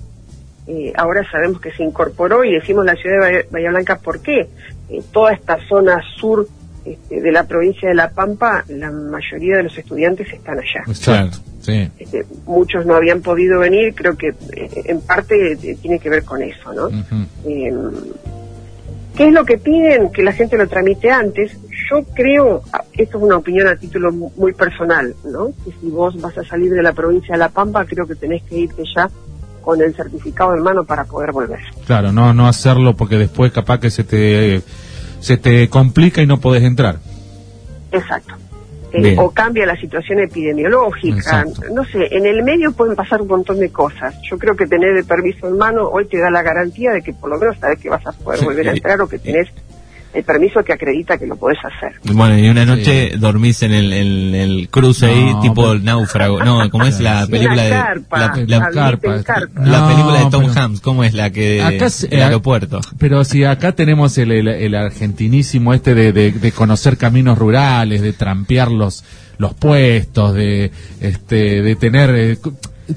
Eh, 0.67 0.93
ahora 0.95 1.23
sabemos 1.29 1.59
que 1.59 1.71
se 1.71 1.83
incorporó 1.83 2.43
y 2.43 2.53
decimos 2.53 2.85
la 2.85 2.95
ciudad 2.95 3.27
de 3.27 3.45
Bahía, 3.51 3.71
Blanca, 3.71 3.97
¿por 3.97 4.21
qué? 4.21 4.47
Eh, 4.91 5.01
toda 5.11 5.31
esta 5.33 5.57
zona 5.67 6.01
sur 6.19 6.47
este, 6.83 7.21
de 7.21 7.31
la 7.31 7.43
provincia 7.43 7.87
de 7.87 7.95
La 7.95 8.09
Pampa, 8.09 8.65
la 8.67 8.91
mayoría 8.91 9.57
de 9.57 9.63
los 9.63 9.77
estudiantes 9.77 10.33
están 10.33 10.57
allá. 10.57 10.83
Exacto, 10.87 11.37
sí. 11.61 11.89
Este, 11.99 12.25
muchos 12.45 12.85
no 12.87 12.95
habían 12.95 13.21
podido 13.21 13.59
venir, 13.59 13.93
creo 13.93 14.17
que 14.17 14.29
eh, 14.29 14.69
en 14.85 14.99
parte 15.01 15.53
eh, 15.53 15.77
tiene 15.79 15.99
que 15.99 16.09
ver 16.09 16.23
con 16.23 16.41
eso, 16.41 16.73
¿no? 16.73 16.89
Eh, 17.45 17.71
¿Qué 19.15 19.27
es 19.27 19.33
lo 19.33 19.45
que 19.45 19.59
piden? 19.59 20.11
Que 20.11 20.23
la 20.23 20.31
gente 20.31 20.57
lo 20.57 20.67
tramite 20.67 21.11
antes. 21.11 21.51
Yo 21.91 22.03
creo, 22.15 22.63
esto 22.93 23.17
es 23.17 23.23
una 23.23 23.37
opinión 23.37 23.67
a 23.67 23.75
título 23.75 24.11
muy 24.11 24.53
personal, 24.53 25.13
¿no? 25.25 25.53
Que 25.63 25.71
si 25.79 25.89
vos 25.89 26.19
vas 26.19 26.37
a 26.37 26.43
salir 26.43 26.71
de 26.71 26.81
la 26.81 26.93
provincia 26.93 27.33
de 27.33 27.39
La 27.39 27.49
Pampa, 27.49 27.85
creo 27.85 28.07
que 28.07 28.15
tenés 28.15 28.41
que 28.43 28.57
irte 28.57 28.83
ya 28.95 29.09
con 29.61 29.81
el 29.81 29.95
certificado 29.95 30.55
en 30.55 30.63
mano 30.63 30.83
para 30.83 31.05
poder 31.05 31.31
volver. 31.31 31.59
Claro, 31.85 32.11
no, 32.11 32.33
no 32.33 32.47
hacerlo 32.47 32.95
porque 32.95 33.17
después 33.17 33.51
capaz 33.51 33.79
que 33.79 33.89
se 33.89 34.03
te 34.03 34.61
se 35.19 35.37
te 35.37 35.69
complica 35.69 36.21
y 36.21 36.27
no 36.27 36.39
podés 36.39 36.63
entrar. 36.63 36.97
Exacto. 37.91 38.35
Eh, 38.93 39.15
o 39.17 39.31
cambia 39.31 39.65
la 39.65 39.77
situación 39.77 40.19
epidemiológica, 40.19 41.45
no 41.73 41.85
sé, 41.85 42.09
en 42.11 42.25
el 42.25 42.43
medio 42.43 42.73
pueden 42.73 42.93
pasar 42.95 43.21
un 43.21 43.29
montón 43.29 43.59
de 43.59 43.71
cosas. 43.71 44.13
Yo 44.29 44.37
creo 44.37 44.57
que 44.57 44.65
tener 44.65 44.97
el 44.97 45.05
permiso 45.05 45.47
en 45.47 45.57
mano 45.57 45.87
hoy 45.87 46.07
te 46.07 46.19
da 46.19 46.29
la 46.29 46.41
garantía 46.41 46.91
de 46.91 47.01
que 47.01 47.13
por 47.13 47.29
lo 47.29 47.37
menos 47.37 47.57
sabes 47.57 47.79
que 47.79 47.89
vas 47.89 48.05
a 48.05 48.11
poder 48.11 48.43
volver 48.43 48.67
a 48.67 48.73
entrar 48.73 48.99
o 48.99 49.07
que 49.07 49.17
tenés 49.17 49.47
el 50.13 50.23
permiso 50.23 50.63
que 50.63 50.73
acredita 50.73 51.17
que 51.17 51.25
lo 51.25 51.35
podés 51.35 51.59
hacer. 51.63 51.93
Bueno, 52.03 52.37
y 52.37 52.49
una 52.49 52.65
noche 52.65 53.13
dormís 53.17 53.63
en 53.63 53.71
el, 53.71 53.93
el 53.93 54.69
cruce 54.69 55.05
ahí, 55.05 55.33
tipo 55.41 55.75
náufrago. 55.75 56.43
No, 56.43 56.69
¿cómo 56.69 56.85
es 56.85 56.99
la 56.99 57.25
película 57.27 57.63
de 57.63 57.69
la, 57.69 57.85
carpa, 57.85 58.19
la 58.19 59.87
película 59.87 60.23
de 60.23 60.29
Tom 60.29 60.45
Hanks? 60.53 60.81
¿Cómo 60.81 61.03
es 61.03 61.13
la 61.13 61.29
que 61.29 61.61
acá, 61.61 61.87
el 62.09 62.19
eh, 62.19 62.23
aeropuerto? 62.23 62.81
Pero 62.97 63.23
si 63.23 63.43
acá 63.43 63.71
tenemos 63.73 64.17
el, 64.17 64.31
el, 64.31 64.75
argentinísimo 64.75 65.73
este 65.73 65.95
de, 65.95 66.11
de, 66.11 66.51
conocer 66.51 66.97
caminos 66.97 67.37
rurales, 67.37 68.01
de 68.01 68.13
trampear 68.13 68.71
los 68.71 69.03
los 69.37 69.53
puestos, 69.55 70.35
de 70.35 70.71
este 70.99 71.61
de 71.61 71.75
tener 71.75 72.09
eh, 72.15 72.37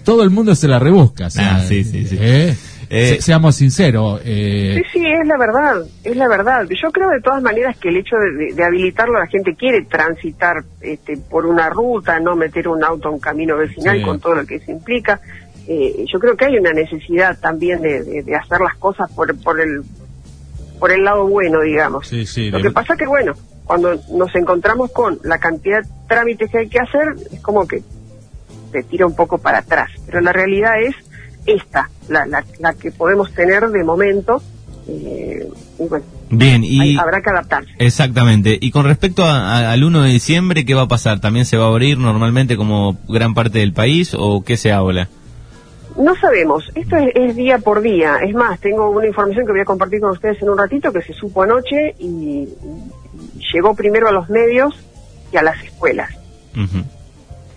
todo 0.04 0.22
el 0.22 0.30
mundo 0.30 0.54
se 0.54 0.68
la 0.68 0.78
rebusca. 0.78 1.28
ah, 1.38 1.62
sí, 1.66 1.84
sí, 1.84 2.06
sí. 2.06 2.16
¿eh? 2.20 2.56
Eh, 2.96 3.20
seamos 3.20 3.56
sinceros. 3.56 4.20
Eh... 4.24 4.80
Sí, 4.92 5.00
sí, 5.00 5.06
es 5.06 5.26
la 5.26 5.36
verdad, 5.36 5.82
es 6.04 6.16
la 6.16 6.28
verdad. 6.28 6.64
Yo 6.68 6.92
creo 6.92 7.10
de 7.10 7.20
todas 7.20 7.42
maneras 7.42 7.76
que 7.76 7.88
el 7.88 7.96
hecho 7.96 8.14
de, 8.16 8.62
habilitarlo, 8.62 9.18
la 9.18 9.26
gente 9.26 9.56
quiere 9.56 9.84
transitar 9.84 10.62
este, 10.80 11.16
por 11.16 11.44
una 11.44 11.68
ruta, 11.70 12.20
no 12.20 12.36
meter 12.36 12.68
un 12.68 12.84
auto 12.84 13.08
a 13.08 13.10
un 13.10 13.18
camino 13.18 13.56
vecinal 13.56 14.00
con 14.02 14.20
todo 14.20 14.36
lo 14.36 14.46
que 14.46 14.56
eso 14.56 14.70
implica. 14.70 15.20
Eh, 15.66 16.04
yo 16.06 16.20
creo 16.20 16.36
que 16.36 16.44
hay 16.44 16.56
una 16.56 16.72
necesidad 16.72 17.36
también 17.40 17.82
de, 17.82 18.24
hacer 18.40 18.60
las 18.60 18.76
cosas 18.76 19.10
por, 19.10 19.36
por 19.42 19.60
el 19.60 19.82
por 20.78 20.92
el 20.92 21.02
lado 21.02 21.26
bueno, 21.26 21.62
digamos. 21.62 22.06
Sí, 22.06 22.26
sí, 22.26 22.50
lo 22.50 22.60
que 22.60 22.70
pasa 22.70 22.96
que, 22.96 23.06
bueno, 23.06 23.32
cuando 23.64 23.98
nos 24.12 24.34
encontramos 24.36 24.92
con 24.92 25.18
la 25.24 25.38
cantidad 25.38 25.82
de 25.82 25.88
trámites 26.06 26.50
que 26.50 26.58
hay 26.58 26.68
que 26.68 26.78
hacer, 26.78 27.14
es 27.32 27.40
como 27.40 27.66
que 27.66 27.82
te 28.70 28.82
tira 28.84 29.06
un 29.06 29.16
poco 29.16 29.38
para 29.38 29.58
atrás. 29.58 29.90
Pero 30.06 30.20
la 30.20 30.32
realidad 30.32 30.80
es 30.80 30.94
esta, 31.46 31.90
la, 32.08 32.26
la, 32.26 32.74
que 32.74 32.90
podemos 32.90 33.32
tener 33.32 33.68
de 33.68 33.84
momento. 33.84 34.42
Eh, 34.86 35.48
y 35.78 35.88
bueno, 35.88 36.04
Bien, 36.30 36.64
y 36.64 36.96
habrá 36.96 37.22
que 37.22 37.30
adaptarse. 37.30 37.70
Exactamente. 37.78 38.58
Y 38.60 38.70
con 38.70 38.84
respecto 38.84 39.24
al 39.24 39.82
1 39.82 40.02
de 40.02 40.10
diciembre, 40.10 40.64
¿qué 40.64 40.74
va 40.74 40.82
a 40.82 40.88
pasar? 40.88 41.20
¿También 41.20 41.46
se 41.46 41.56
va 41.56 41.64
a 41.64 41.68
abrir 41.68 41.98
normalmente 41.98 42.56
como 42.56 42.98
gran 43.08 43.34
parte 43.34 43.58
del 43.58 43.72
país 43.72 44.14
o 44.18 44.42
qué 44.42 44.56
se 44.56 44.72
habla? 44.72 45.08
No 45.96 46.16
sabemos, 46.16 46.72
esto 46.74 46.96
es, 46.96 47.36
día 47.36 47.58
por 47.58 47.80
día. 47.80 48.16
Es 48.16 48.34
más, 48.34 48.58
tengo 48.58 48.90
una 48.90 49.06
información 49.06 49.46
que 49.46 49.52
voy 49.52 49.60
a 49.60 49.64
compartir 49.64 50.00
con 50.00 50.10
ustedes 50.10 50.42
en 50.42 50.48
un 50.48 50.58
ratito 50.58 50.92
que 50.92 51.02
se 51.02 51.12
supo 51.12 51.42
anoche 51.42 51.94
y, 51.98 52.48
llegó 53.52 53.74
primero 53.74 54.08
a 54.08 54.12
los 54.12 54.28
medios 54.28 54.74
y 55.32 55.36
a 55.36 55.42
las 55.42 55.62
escuelas. 55.62 56.10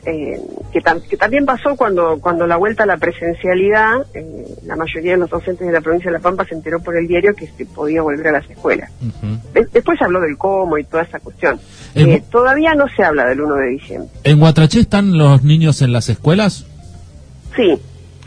Eh, 0.05 0.39
que, 0.71 0.81
que, 1.09 1.17
también 1.17 1.45
pasó 1.45 1.75
cuando, 1.75 2.19
cuando 2.21 2.47
la 2.47 2.55
vuelta 2.55 2.83
a 2.83 2.85
la 2.85 2.97
presencialidad, 2.97 4.05
eh, 4.13 4.45
la 4.65 4.75
mayoría 4.75 5.13
de 5.13 5.17
los 5.17 5.29
docentes 5.29 5.67
de 5.67 5.73
la 5.73 5.81
provincia 5.81 6.09
de 6.09 6.17
La 6.17 6.23
Pampa 6.23 6.45
se 6.45 6.55
enteró 6.55 6.79
por 6.79 6.95
el 6.95 7.07
diario 7.07 7.33
que 7.35 7.47
se 7.47 7.65
podía 7.65 8.01
volver 8.01 8.27
a 8.27 8.31
las 8.33 8.49
escuelas. 8.49 8.89
después 9.73 9.97
se 9.97 10.05
habló 10.05 10.21
del 10.21 10.37
cómo 10.37 10.77
y 10.77 10.85
toda 10.85 11.03
esa 11.03 11.19
cuestión. 11.19 11.59
Eh, 11.95 12.23
todavía 12.29 12.73
no 12.73 12.85
se 12.95 13.03
habla 13.03 13.25
del 13.25 13.41
1 13.41 13.55
de 13.55 13.67
diciembre. 13.67 14.09
¿En 14.23 14.39
Guatraché 14.39 14.79
están 14.79 15.17
los 15.17 15.43
niños 15.43 15.81
en 15.81 15.91
las 15.91 16.09
escuelas? 16.09 16.65
Sí, 17.55 17.77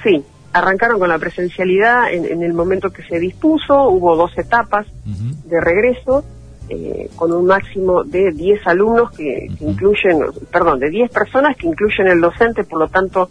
sí. 0.03 0.23
Arrancaron 0.53 0.99
con 0.99 1.09
la 1.09 1.19
presencialidad 1.19 2.13
en, 2.13 2.43
el 2.43 2.53
momento 2.53 2.91
que 2.91 3.05
se 3.05 3.21
dispuso, 3.21 3.89
hubo 3.89 4.17
dos 4.17 4.37
etapas 4.37 4.87
de 5.05 5.61
regreso 5.61 6.25
eh, 6.73 7.11
con 7.17 7.33
un 7.33 7.47
máximo 7.47 8.05
de 8.05 8.31
10 8.31 8.65
alumnos 8.69 9.11
que, 9.11 9.51
incluyen, 9.59 10.21
perdón, 10.53 10.79
de 10.79 10.89
10 10.89 11.11
personas 11.11 11.57
que 11.57 11.67
incluyen 11.67 12.07
el 12.07 12.21
docente, 12.21 12.63
por 12.63 12.79
lo 12.79 12.87
tanto, 12.87 13.29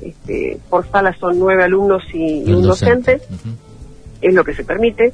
este, 0.00 0.58
por 0.68 0.84
sala 0.90 1.14
son 1.20 1.38
9 1.38 1.62
alumnos 1.62 2.02
y, 2.12 2.52
un 2.52 2.62
docente, 2.62 3.20
es 4.20 4.34
lo 4.34 4.42
que 4.42 4.54
se 4.54 4.64
permite, 4.64 5.12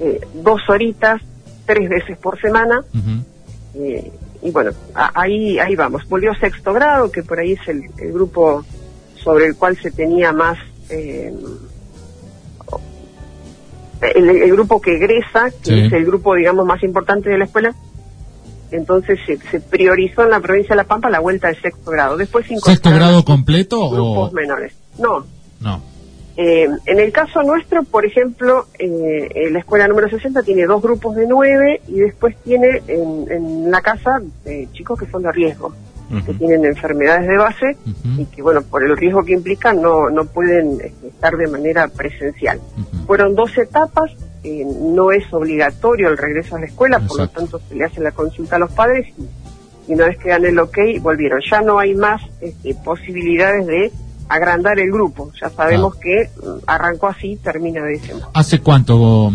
eh, 0.00 0.20
dos 0.42 0.62
horitas, 0.70 1.20
tres 1.66 1.90
veces 1.90 2.16
por 2.16 2.40
semana, 2.40 2.82
eh, 3.74 4.10
y 4.40 4.50
bueno, 4.50 4.70
ahí, 4.94 5.58
ahí 5.58 5.76
vamos. 5.76 6.08
Volvió 6.08 6.32
sexto 6.34 6.72
grado, 6.72 7.12
que 7.12 7.22
por 7.22 7.38
ahí 7.38 7.52
es 7.52 7.68
el, 7.68 7.82
el 7.98 8.12
grupo 8.14 8.64
sobre 9.22 9.44
el 9.44 9.56
cual 9.56 9.76
se 9.76 9.90
tenía 9.90 10.32
más... 10.32 10.58
Eh, 14.02 14.12
el, 14.16 14.52
grupo 14.52 14.80
que 14.80 14.96
egresa, 14.96 15.50
que 15.62 15.86
es 15.86 15.92
el 15.92 16.04
grupo, 16.04 16.34
digamos, 16.34 16.66
más 16.66 16.82
importante 16.82 17.30
de 17.30 17.38
la 17.38 17.44
escuela, 17.44 17.74
entonces 18.70 19.18
se, 19.26 19.60
priorizó 19.60 20.24
en 20.24 20.30
la 20.30 20.40
provincia 20.40 20.74
de 20.74 20.76
La 20.76 20.84
Pampa 20.84 21.10
la 21.10 21.20
vuelta 21.20 21.48
de 21.48 21.54
sexto 21.60 21.90
grado. 21.90 22.16
Después 22.16 22.46
¿Sexto 22.46 22.90
grado 22.90 23.24
completo 23.24 23.90
grupos 23.90 24.32
menores. 24.32 24.74
No. 24.98 25.24
No. 25.60 25.80
Eh, 26.36 26.66
en 26.86 26.98
el 26.98 27.12
caso 27.12 27.42
nuestro, 27.44 27.84
por 27.84 28.04
ejemplo, 28.04 28.66
eh, 28.78 29.48
la 29.52 29.60
escuela 29.60 29.86
número 29.86 30.10
60 30.10 30.42
tiene 30.42 30.66
dos 30.66 30.82
grupos 30.82 31.14
de 31.14 31.26
nueve 31.28 31.80
y 31.86 32.00
después 32.00 32.36
tiene 32.42 32.82
en, 32.88 33.30
en 33.30 33.70
la 33.70 33.80
casa 33.80 34.20
eh, 34.44 34.66
chicos 34.72 34.98
que 34.98 35.06
son 35.06 35.22
de 35.22 35.30
riesgo 35.30 35.72
que 36.24 36.34
tienen 36.34 36.64
enfermedades 36.64 37.26
de 37.26 37.36
base 37.36 37.76
y 38.18 38.26
que, 38.26 38.42
bueno, 38.42 38.62
por 38.62 38.84
el 38.84 38.96
riesgo 38.96 39.24
que 39.24 39.32
implican 39.32 39.80
no, 39.80 40.10
no 40.10 40.24
pueden 40.24 40.80
este, 40.80 41.08
estar 41.08 41.36
de 41.36 41.48
manera 41.48 41.88
presencial. 41.88 42.60
Fueron 43.06 43.34
dos 43.34 43.56
etapas, 43.58 44.12
eh, 44.42 44.64
no 44.64 45.12
es 45.12 45.24
obligatorio 45.32 46.08
el 46.08 46.18
regreso 46.18 46.56
a 46.56 46.60
la 46.60 46.66
escuela, 46.66 47.00
por 47.00 47.18
lo 47.18 47.28
tanto 47.28 47.60
se 47.68 47.74
le 47.74 47.84
hace 47.84 48.00
la 48.00 48.12
consulta 48.12 48.56
a 48.56 48.58
los 48.58 48.72
padres 48.72 49.06
y, 49.18 49.92
una 49.92 50.06
vez 50.06 50.18
que 50.18 50.30
dan 50.30 50.44
el 50.44 50.58
ok, 50.58 50.78
volvieron. 51.00 51.40
Ya 51.50 51.60
no 51.60 51.78
hay 51.78 51.94
más 51.94 52.22
este, 52.40 52.74
posibilidades 52.74 53.66
de 53.66 53.92
agrandar 54.28 54.78
el 54.78 54.90
grupo. 54.90 55.30
Ya 55.40 55.50
sabemos 55.50 55.94
que 55.96 56.30
mm, 56.36 56.64
arrancó 56.66 57.08
así, 57.08 57.36
termina 57.36 57.82
de 57.82 57.94
ese 57.94 58.14
modo. 58.14 58.30
¿Hace 58.32 58.60
cuánto 58.60 59.30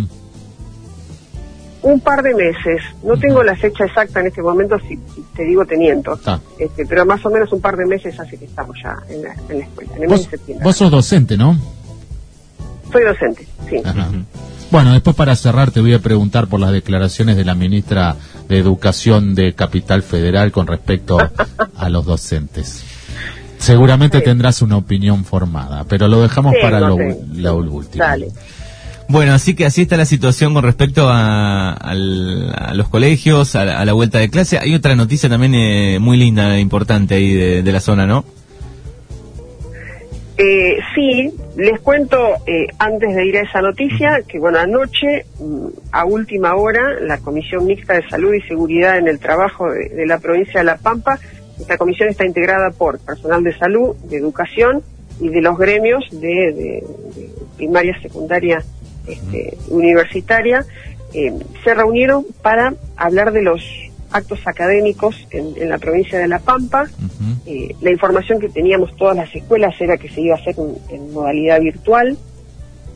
un 1.81 1.99
par 1.99 2.21
de 2.23 2.33
meses. 2.35 2.81
No 3.03 3.17
tengo 3.17 3.43
la 3.43 3.55
fecha 3.55 3.85
exacta 3.85 4.19
en 4.19 4.27
este 4.27 4.41
momento, 4.41 4.77
si, 4.87 4.97
te 5.35 5.43
digo 5.43 5.65
teniendo. 5.65 6.19
Ah. 6.25 6.39
Este, 6.57 6.85
pero 6.85 7.05
más 7.05 7.25
o 7.25 7.29
menos 7.29 7.51
un 7.53 7.61
par 7.61 7.77
de 7.77 7.85
meses 7.85 8.19
hace 8.19 8.37
que 8.37 8.45
estamos 8.45 8.75
ya 8.83 8.97
en 9.09 9.23
la, 9.23 9.33
escuela, 9.33 9.65
en 9.95 10.03
el 10.03 10.09
mes 10.09 10.23
de 10.23 10.29
septiembre. 10.29 10.63
Vos 10.63 10.75
sos 10.75 10.91
docente, 10.91 11.37
¿no? 11.37 11.57
Soy 12.91 13.03
docente, 13.03 13.47
sí. 13.69 13.81
Bueno, 14.71 14.93
después 14.93 15.15
para 15.15 15.35
cerrar 15.35 15.71
te 15.71 15.79
voy 15.79 15.93
a 15.93 15.99
preguntar 15.99 16.47
por 16.47 16.59
las 16.59 16.71
declaraciones 16.71 17.37
de 17.37 17.45
la 17.45 17.55
ministra 17.55 18.15
de 18.47 18.57
Educación 18.57 19.33
de 19.33 19.53
Capital 19.53 20.03
Federal 20.03 20.51
con 20.51 20.67
respecto 20.67 21.17
a 21.75 21.89
los 21.89 22.05
docentes. 22.05 22.83
Seguramente 23.57 24.21
tendrás 24.21 24.61
una 24.61 24.77
opinión 24.77 25.25
formada, 25.25 25.83
pero 25.83 26.07
lo 26.07 26.21
dejamos 26.21 26.53
para 26.61 26.79
lo, 26.79 26.95
último. 26.95 28.03
Dale. 28.03 28.29
Bueno, 29.09 29.33
así 29.33 29.55
que 29.55 29.65
así 29.65 29.81
está 29.81 29.97
la 29.97 30.05
situación 30.05 30.53
con 30.53 30.63
respecto 30.63 31.07
a, 31.09 31.93
los 32.75 32.89
colegios, 32.89 33.55
a, 33.55 33.83
la 33.83 33.93
vuelta 33.93 34.19
de 34.19 34.29
clase. 34.29 34.59
Hay 34.59 34.75
otra 34.75 34.95
noticia 34.95 35.27
también 35.27 35.55
eh, 35.55 35.97
muy 35.99 36.15
linda, 36.15 36.59
importante 36.59 37.15
ahí 37.15 37.33
de, 37.63 37.71
la 37.71 37.79
zona, 37.79 38.05
¿no? 38.05 38.23
Eh, 40.37 40.77
sí, 40.93 41.33
les 41.57 41.79
cuento 41.81 42.17
eh, 42.45 42.67
antes 42.77 43.15
de 43.15 43.25
ir 43.25 43.37
a 43.37 43.41
esa 43.41 43.61
noticia 43.61 44.21
que, 44.27 44.37
bueno, 44.37 44.59
anoche, 44.59 45.25
mm, 45.39 45.67
a 45.91 46.05
última 46.05 46.55
hora, 46.55 46.99
la 47.01 47.17
Comisión 47.17 47.65
Mixta 47.65 47.95
de 47.95 48.07
Salud 48.07 48.35
y 48.35 48.41
Seguridad 48.47 48.99
en 48.99 49.07
el 49.07 49.17
Trabajo 49.17 49.71
de, 49.71 49.89
de 49.89 50.05
la 50.05 50.19
provincia 50.19 50.59
de 50.59 50.65
La 50.65 50.77
Pampa, 50.77 51.19
esta 51.59 51.77
comisión 51.77 52.09
está 52.09 52.27
integrada 52.27 52.69
por 52.69 52.99
personal 52.99 53.43
de 53.43 53.57
salud, 53.57 53.95
de 54.03 54.17
educación, 54.17 54.83
y 55.19 55.29
de 55.29 55.41
los 55.41 55.57
gremios 55.57 56.03
de, 56.11 56.83
primaria, 57.57 57.99
secundaria, 58.01 58.63
este, 59.09 59.57
universitaria, 59.67 60.65
eh, 61.13 61.33
se 61.63 61.73
reunieron 61.73 62.25
para 62.41 62.73
hablar 62.95 63.31
de 63.31 63.41
los 63.41 63.63
actos 64.11 64.39
académicos 64.45 65.15
en, 65.31 65.69
la 65.69 65.77
provincia 65.77 66.19
de 66.19 66.27
La 66.27 66.39
Pampa. 66.39 66.87
Eh, 67.45 67.75
la 67.81 67.91
información 67.91 68.39
que 68.39 68.49
teníamos 68.49 68.95
todas 68.95 69.15
las 69.15 69.33
escuelas 69.35 69.79
era 69.79 69.97
que 69.97 70.09
se 70.09 70.21
iba 70.21 70.35
a 70.35 70.39
hacer 70.39 70.55
en, 70.89 71.11
modalidad 71.11 71.59
virtual. 71.61 72.17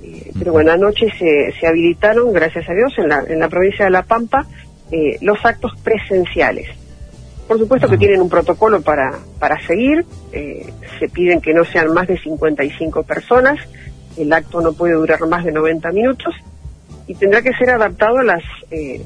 Eh, 0.03 0.31
pero 0.37 0.51
bueno, 0.51 0.71
anoche 0.71 1.07
se, 1.17 1.53
se, 1.59 1.67
habilitaron, 1.67 2.31
gracias 2.33 2.69
a 2.69 2.73
Dios, 2.73 2.93
en 2.97 3.09
la, 3.09 3.23
en 3.27 3.39
la 3.39 3.49
provincia 3.49 3.85
de 3.85 3.91
La 3.91 4.03
Pampa, 4.03 4.45
los 5.21 5.43
actos 5.43 5.71
presenciales. 5.83 6.67
Por 7.47 7.57
supuesto 7.57 7.89
que 7.89 7.97
tienen 7.97 8.21
un 8.21 8.29
protocolo 8.29 8.81
para, 8.81 9.17
para 9.39 9.59
seguir, 9.65 10.05
se 10.31 11.09
piden 11.09 11.41
que 11.41 11.51
no 11.51 11.65
sean 11.65 11.91
más 11.93 12.07
de 12.07 12.19
55 12.19 13.01
personas, 13.01 13.59
el 14.17 14.33
acto 14.33 14.61
no 14.61 14.73
puede 14.73 14.93
durar 14.93 15.25
más 15.27 15.43
de 15.43 15.51
90 15.51 15.91
minutos 15.91 16.33
y 17.07 17.15
tendrá 17.15 17.41
que 17.41 17.53
ser 17.53 17.69
adaptado 17.69 18.19
a 18.19 18.23
las 18.23 18.43
eh, 18.71 19.01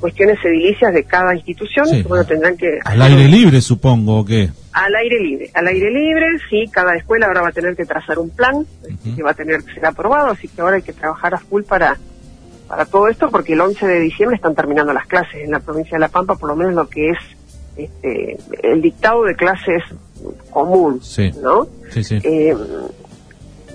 cuestiones 0.00 0.38
edilicias 0.44 0.92
de 0.92 1.04
cada 1.04 1.34
institución. 1.34 1.86
bueno, 2.08 2.24
tendrán 2.24 2.56
que 2.56 2.78
al 2.84 3.02
aire 3.02 3.28
libre, 3.28 3.60
supongo, 3.60 4.20
¿o 4.20 4.24
qué? 4.24 4.50
Al 4.72 4.94
aire 4.94 5.20
libre, 5.20 5.50
al 5.54 5.66
aire 5.66 5.90
libre, 5.90 6.26
sí, 6.50 6.66
cada 6.70 6.94
escuela 6.96 7.26
ahora 7.26 7.42
va 7.42 7.48
a 7.48 7.52
tener 7.52 7.76
que 7.76 7.84
trazar 7.84 8.18
un 8.18 8.30
plan 8.30 8.66
que 9.14 9.22
va 9.22 9.30
a 9.30 9.34
tener 9.34 9.62
que 9.62 9.74
ser 9.74 9.86
aprobado, 9.86 10.30
así 10.30 10.48
que 10.48 10.60
ahora 10.60 10.76
hay 10.76 10.82
que 10.82 10.92
trabajar 10.92 11.34
a 11.34 11.38
full 11.38 11.62
para 11.62 11.96
para 12.68 12.84
todo 12.84 13.08
esto 13.08 13.30
porque 13.30 13.52
el 13.52 13.60
11 13.60 13.86
de 13.86 14.00
diciembre 14.00 14.36
están 14.36 14.54
terminando 14.54 14.92
las 14.92 15.06
clases 15.06 15.36
en 15.36 15.52
la 15.52 15.60
provincia 15.60 15.96
de 15.96 16.00
La 16.00 16.08
Pampa, 16.08 16.34
por 16.34 16.48
lo 16.48 16.56
menos 16.56 16.74
lo 16.74 16.88
que 16.88 17.10
es 17.10 17.18
este, 17.76 18.38
el 18.62 18.82
dictado 18.82 19.22
de 19.24 19.36
clases 19.36 19.82
común, 20.50 21.00
¿no? 21.42 21.68
Sí, 21.90 22.02
sí. 22.02 22.18
Eh, 22.22 22.56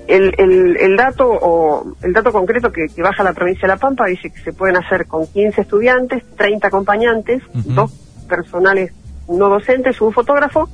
el, 0.07 0.33
el, 0.37 0.77
el, 0.77 0.97
dato 0.97 1.27
o 1.29 1.93
el 2.01 2.13
dato 2.13 2.31
concreto 2.31 2.71
que, 2.71 2.87
baja 3.01 3.23
la 3.23 3.33
provincia 3.33 3.61
de 3.63 3.67
La 3.69 3.77
Pampa 3.77 4.05
dice 4.05 4.29
que 4.29 4.39
se 4.41 4.53
pueden 4.53 4.77
hacer 4.77 5.05
con 5.07 5.27
15 5.27 5.61
estudiantes, 5.61 6.23
30 6.37 6.67
acompañantes, 6.67 7.41
dos 7.53 7.91
personales 8.27 8.91
no 9.27 9.49
docentes, 9.49 10.01
un 10.01 10.11
fotógrafo 10.11 10.69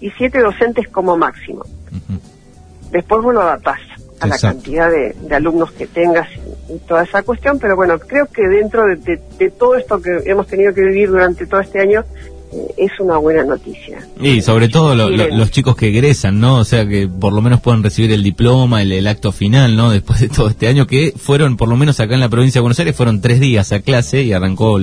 y 0.00 0.10
siete 0.12 0.40
docentes 0.40 0.88
como 0.88 1.16
máximo. 1.16 1.64
Después 2.90 3.22
vos 3.22 3.34
lo 3.34 3.42
adaptás 3.42 3.80
a 4.20 4.26
la 4.26 4.38
cantidad 4.38 4.90
de, 4.90 5.14
alumnos 5.34 5.72
que 5.72 5.86
tengas 5.86 6.28
y, 6.68 6.78
toda 6.78 7.04
esa 7.04 7.22
cuestión, 7.22 7.58
pero 7.58 7.76
bueno, 7.76 7.98
creo 7.98 8.26
que 8.26 8.48
dentro 8.48 8.84
de 8.86 9.50
todo 9.50 9.76
esto 9.76 10.00
que 10.00 10.22
hemos 10.24 10.46
tenido 10.46 10.72
que 10.72 10.82
vivir 10.82 11.10
durante 11.10 11.46
todo 11.46 11.60
este 11.60 11.80
año, 11.80 12.04
es 12.76 13.00
una 13.00 13.18
buena 13.18 13.44
noticia. 13.44 13.98
Y 14.20 14.40
sobre 14.40 14.68
todo 14.68 14.94
los 14.94 15.50
chicos 15.50 15.76
que 15.76 15.88
egresan, 15.88 16.40
¿no? 16.40 16.56
O 16.56 16.64
sea, 16.64 16.86
que 16.86 17.08
por 17.08 17.32
lo 17.32 17.42
menos 17.42 17.60
puedan 17.60 17.82
recibir 17.82 18.12
el 18.12 18.22
diploma, 18.22 18.82
el, 18.82 19.06
acto 19.06 19.32
final, 19.32 19.76
¿no? 19.76 19.90
Después 19.90 20.20
de 20.20 20.28
todo 20.28 20.48
este 20.48 20.68
año, 20.68 20.86
que 20.86 21.12
fueron, 21.16 21.56
por 21.56 21.68
lo 21.68 21.76
menos 21.76 22.00
acá 22.00 22.14
en 22.14 22.20
la 22.20 22.28
provincia 22.28 22.58
de 22.58 22.62
Buenos 22.62 22.78
Aires, 22.78 22.96
fueron 22.96 23.20
tres 23.20 23.40
días 23.40 23.72
a 23.72 23.80
clase 23.80 24.22
y 24.22 24.32
arrancó 24.32 24.78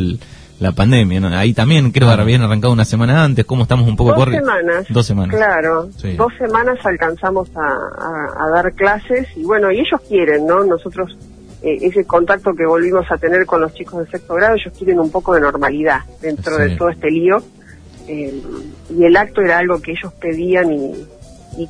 la 0.60 0.72
pandemia, 0.72 1.20
¿no? 1.20 1.28
Ahí 1.36 1.54
también 1.54 1.92
creo 1.92 2.08
que 2.08 2.22
habían 2.22 2.42
arrancado 2.42 2.74
una 2.74 2.86
semana 2.86 3.24
antes, 3.24 3.46
¿cómo 3.46 3.64
estamos 3.64 3.88
un 3.88 3.96
poco 3.96 4.14
Dos 4.14 4.30
semanas. 4.30 4.86
Dos 4.90 5.06
semanas. 5.06 5.36
Claro, 5.36 5.90
dos 6.18 6.34
semanas 6.38 6.78
alcanzamos 6.84 7.50
a, 7.56 8.50
dar 8.54 8.74
clases 8.74 9.28
y 9.36 9.44
bueno, 9.44 9.72
y 9.72 9.80
ellos 9.80 10.00
quieren, 10.08 10.46
¿no? 10.46 10.64
Nosotros 10.64 11.18
eh, 11.62 11.80
ese 11.82 12.06
contacto 12.06 12.54
que 12.54 12.66
volvimos 12.66 13.06
a 13.12 13.18
tener 13.18 13.46
con 13.46 13.62
los 13.62 13.74
chicos 13.74 14.06
de 14.06 14.12
sexto 14.12 14.36
grado, 14.36 14.56
ellos 14.56 14.74
quieren 14.78 15.00
un 15.00 15.12
poco 15.12 15.34
de 15.34 15.42
normalidad 15.42 16.02
dentro 16.22 16.58
de 16.58 16.76
todo 16.78 16.90
este 16.90 17.12
lío 17.12 17.44
eh, 18.08 18.42
y 18.90 19.04
el 19.04 19.18
acto 19.18 19.42
era 19.42 19.58
algo 19.58 19.82
que 19.82 19.92
ellos 19.92 20.14
pedían 20.14 20.72
y, 20.72 21.08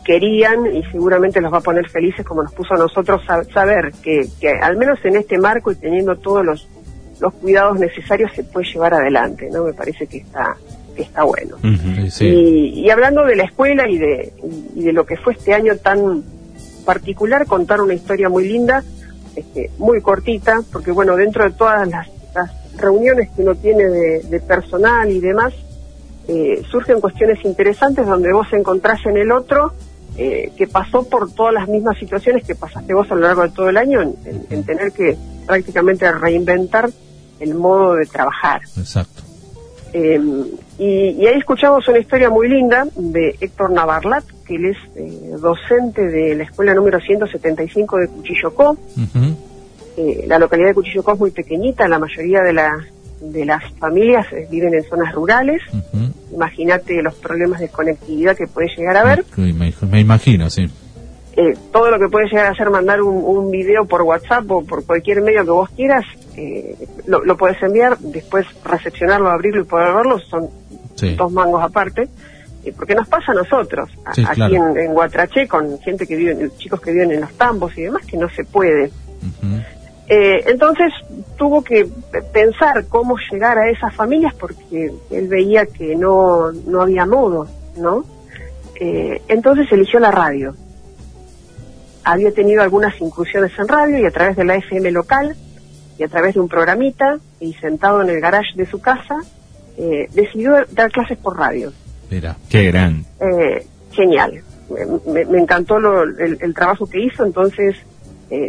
querían 0.04 0.66
y 0.66 0.82
seguramente 0.92 1.40
los 1.40 1.54
va 1.54 1.60
a 1.60 1.62
poner 1.62 1.88
felices 1.90 2.26
como 2.26 2.42
nos 2.42 2.52
puso 2.54 2.74
a 2.74 2.78
nosotros 2.78 3.22
saber 3.54 3.94
que, 4.02 4.28
al 4.60 4.78
menos 4.78 4.98
en 5.04 5.16
este 5.16 5.38
marco 5.38 5.72
y 5.72 5.76
teniendo 5.76 6.16
todos 6.16 6.44
los, 6.44 6.68
los 7.20 7.32
cuidados 7.36 7.78
necesarios 7.80 8.32
se 8.34 8.44
puede 8.44 8.66
llevar 8.68 8.96
adelante, 8.96 9.48
¿no? 9.52 9.64
Me 9.64 9.74
parece 9.74 10.08
que 10.08 10.18
está 10.18 10.56
que 10.96 11.04
está 11.04 11.24
bueno. 11.24 11.58
y, 12.20 12.90
hablando 12.90 13.26
de 13.26 13.36
la 13.36 13.44
escuela 13.44 13.88
y 13.88 13.98
de, 13.98 14.34
y 14.76 14.84
de 14.86 14.94
lo 14.94 15.06
que 15.06 15.18
fue 15.18 15.34
este 15.34 15.54
año 15.54 15.76
tan 15.78 16.24
particular, 16.84 17.46
contar 17.46 17.82
una 17.82 17.94
historia 17.94 18.30
muy 18.30 18.48
linda, 18.48 18.84
este, 19.36 19.70
muy 19.78 20.02
cortita, 20.02 20.62
porque 20.72 20.92
bueno, 20.92 21.16
dentro 21.16 21.44
de 21.44 21.52
todas 21.52 21.88
las, 21.88 22.08
reuniones 22.78 23.30
que 23.30 23.42
uno 23.42 23.56
tiene 23.56 23.86
de 23.86 24.44
personal 24.46 25.10
y 25.10 25.22
demás, 25.22 25.54
eh, 26.28 26.64
surgen 26.72 27.02
cuestiones 27.02 27.44
interesantes 27.46 28.06
donde 28.08 28.34
vos 28.34 28.48
encontrás 28.52 29.06
en 29.06 29.18
el 29.18 29.32
otro 29.32 29.74
eh, 30.18 30.52
que 30.58 30.66
pasó 30.66 31.04
por 31.08 31.32
todas 31.32 31.54
las 31.54 31.68
mismas 31.68 32.00
situaciones 32.00 32.44
que 32.44 32.56
pasaste 32.56 32.96
vos 32.96 33.12
a 33.12 33.16
lo 33.16 33.22
largo 33.22 33.44
de 33.44 33.50
todo 33.50 33.70
el 33.70 33.78
año, 33.78 34.02
en, 34.02 34.64
tener 34.64 34.92
que 34.92 35.16
prácticamente 35.46 36.12
reinventar 36.12 36.90
el 37.40 37.54
modo 37.54 37.94
de 37.94 38.06
trabajar. 38.08 38.62
Exacto. 38.76 39.22
Eh, 39.94 40.20
y, 40.80 41.26
ahí 41.28 41.38
escuchamos 41.38 41.88
una 41.88 42.00
historia 42.00 42.30
muy 42.30 42.50
linda 42.50 42.88
de 42.96 43.36
Héctor 43.40 43.72
Navarlat, 43.72 44.26
que 44.48 44.56
él 44.56 44.66
es 44.66 45.42
docente 45.42 46.08
de 46.08 46.36
la 46.36 46.44
escuela 46.44 46.74
número 46.74 47.00
175 47.00 47.98
de 47.98 48.08
Cuchillocó. 48.08 48.78
la 50.28 50.40
localidad 50.40 50.70
de 50.70 50.74
Cuchillocó 50.74 51.14
es 51.14 51.20
muy 51.20 51.32
pequeñita, 51.32 51.88
la 51.88 52.00
mayoría 52.00 52.42
de 52.42 52.54
la 52.54 52.84
de 53.22 53.46
las 53.46 53.64
familias 53.80 54.32
eh, 54.32 54.48
viven 54.50 54.74
en 54.74 54.84
zonas 54.84 55.14
rurales. 55.14 55.62
Imagínate 56.32 57.02
los 57.02 57.16
problemas 57.16 57.60
de 57.60 57.70
conectividad 57.70 58.36
que 58.36 58.48
puede 58.48 58.68
llegar 58.76 58.98
a 58.98 59.02
haber. 59.02 59.26
Me, 59.36 60.00
imagino, 60.00 60.50
sí. 60.50 60.66
Eh, 61.38 61.54
todo 61.72 61.92
lo 61.92 62.00
que 62.00 62.08
puede 62.08 62.28
llegar 62.28 62.48
a 62.48 62.56
ser 62.56 62.70
mandar 62.70 63.02
un, 63.02 63.18
un, 63.24 63.52
video 63.52 63.86
por 63.86 64.02
WhatsApp 64.04 64.50
o 64.50 64.64
por 64.64 64.86
cualquier 64.86 65.22
medio 65.22 65.44
que 65.44 65.52
vos 65.52 65.70
quieras, 65.72 66.06
eh, 66.38 66.76
lo, 67.08 67.38
puedes 67.38 67.62
enviar, 67.62 67.98
después 68.00 68.46
recepcionarlo, 68.64 69.30
abrirlo 69.30 69.62
y 69.62 69.66
poder 69.66 69.94
verlo, 69.94 70.20
son 70.20 70.50
dos 71.18 71.32
mangos 71.34 71.62
aparte. 71.62 72.08
porque 72.78 72.96
nos 72.96 73.08
pasa 73.10 73.34
a 73.34 73.36
nosotros, 73.36 73.90
aquí 74.06 74.56
en, 74.56 74.78
en, 74.78 74.94
Guatraché, 74.94 75.46
con 75.46 75.78
gente 75.80 76.08
que 76.08 76.16
vive, 76.16 76.52
chicos 76.58 76.80
que 76.80 76.94
viven 76.94 77.12
en 77.12 77.22
los 77.22 77.34
tambos 77.34 77.78
y 77.78 77.84
demás, 77.84 78.06
que 78.06 78.16
no 78.16 78.30
se 78.30 78.46
puede. 78.46 78.92
Eh, 80.08 80.44
entonces 80.48 80.94
tuvo 81.36 81.64
que 81.64 81.88
pensar 82.32 82.86
cómo 82.88 83.18
llegar 83.32 83.58
a 83.58 83.70
esas 83.70 83.94
familias 83.94 84.34
porque 84.36 84.94
él 85.10 85.28
veía 85.28 85.66
que 85.66 85.96
no, 85.96 86.52
no 86.52 86.82
había 86.82 87.06
modo, 87.08 87.48
¿no? 87.78 88.06
Eh, 88.80 89.22
entonces 89.28 89.72
eligió 89.72 90.00
la 90.00 90.12
radio. 90.12 90.56
Había 92.04 92.32
tenido 92.32 92.62
algunas 92.62 93.00
incursiones 93.02 93.52
en 93.58 93.68
radio 93.68 93.98
y 93.98 94.06
a 94.06 94.12
través 94.12 94.36
de 94.36 94.46
la 94.46 94.56
FM 94.58 94.92
local 94.92 95.36
y 95.98 96.04
a 96.04 96.08
través 96.08 96.36
de 96.36 96.42
un 96.42 96.50
programita 96.50 97.18
y 97.40 97.54
sentado 97.54 98.04
en 98.04 98.10
el 98.10 98.22
garage 98.22 98.56
de 98.56 98.68
su 98.68 98.80
casa, 98.80 99.18
eh, 99.76 100.08
decidió 100.14 100.54
dar 100.72 100.92
clases 100.92 101.18
por 101.18 101.36
radio. 101.36 101.74
Mira, 102.12 102.38
qué 102.48 102.66
gran. 102.66 103.04
genial. 103.92 104.44
Me, 105.08 105.40
encantó 105.40 105.78
el, 105.78 106.38
el, 106.42 106.54
trabajo 106.54 106.88
que 106.88 107.00
hizo, 107.00 107.26
entonces 107.26 107.76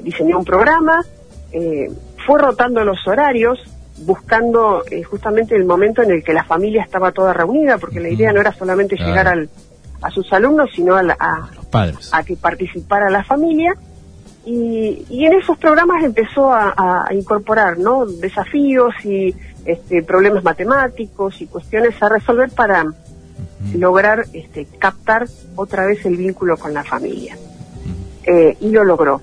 diseñó 0.03 0.39
un 0.39 0.45
programa, 0.45 1.05
eh, 1.53 1.91
fue 2.27 2.41
rotando 2.41 2.85
los 2.85 3.07
horarios, 3.07 3.59
buscando 3.99 4.83
eh, 4.91 5.03
justamente 5.03 5.55
el 5.57 5.65
momento 5.65 6.03
en 6.03 6.11
el 6.11 6.23
que 6.23 6.33
la 6.33 6.45
familia 6.45 6.83
estaba 6.83 7.13
toda 7.13 7.33
reunida, 7.33 7.79
porque 7.79 8.01
la 8.01 8.09
idea 8.09 8.33
no 8.33 8.41
era 8.41 8.53
solamente 8.53 8.97
llegar 8.97 9.29
al, 9.29 9.49
a 10.03 10.11
sus 10.11 10.33
alumnos, 10.33 10.71
sino 10.75 10.97
a, 10.97 11.01
a, 11.19 11.51
padres. 11.71 12.11
a 12.13 12.23
que 12.23 12.37
participara 12.37 13.11
la 13.11 13.25
familia. 13.25 13.75
Y, 14.45 15.05
y 15.11 15.25
en 15.25 15.33
esos 15.35 15.59
programas 15.59 16.05
empezó 16.05 16.53
a, 16.53 17.07
a, 17.09 17.13
incorporar 17.13 17.79
¿no? 17.79 18.07
desafíos 18.07 18.95
y 19.05 19.35
este, 19.65 20.05
problemas 20.05 20.45
matemáticos 20.45 21.41
y 21.41 21.47
cuestiones 21.47 22.01
a 22.01 22.09
resolver 22.09 22.51
para 22.51 22.85
lograr 23.75 24.25
este, 24.33 24.67
captar 24.79 25.27
otra 25.57 25.87
vez 25.87 26.05
el 26.07 26.17
vínculo 26.17 26.57
con 26.57 26.73
la 26.73 26.85
familia. 26.85 27.37
Eh, 28.25 28.57
y 28.61 28.71
lo 28.71 28.85
logró. 28.85 29.21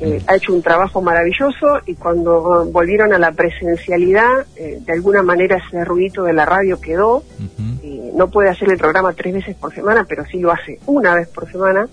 Eh, 0.00 0.22
ha 0.28 0.36
hecho 0.36 0.54
un 0.54 0.62
trabajo 0.62 1.02
maravilloso 1.02 1.80
y 1.86 1.94
cuando 1.94 2.66
volvieron 2.66 3.12
a 3.12 3.18
la 3.18 3.32
presencialidad, 3.32 4.46
eh, 4.54 4.78
de 4.80 4.92
alguna 4.92 5.22
manera 5.22 5.56
ese 5.56 5.84
ruido 5.84 6.24
de 6.24 6.32
la 6.32 6.44
radio 6.44 6.80
quedó. 6.80 7.24
no 8.14 8.30
puede 8.30 8.48
hacer 8.48 8.70
el 8.70 8.78
programa 8.78 9.12
tres 9.12 9.34
veces 9.34 9.56
por 9.56 9.74
semana, 9.74 10.06
pero 10.08 10.24
sí 10.24 10.38
lo 10.38 10.50
hace 10.50 10.78
una 10.86 11.14
vez 11.14 11.28
por 11.28 11.50
semana. 11.50 11.86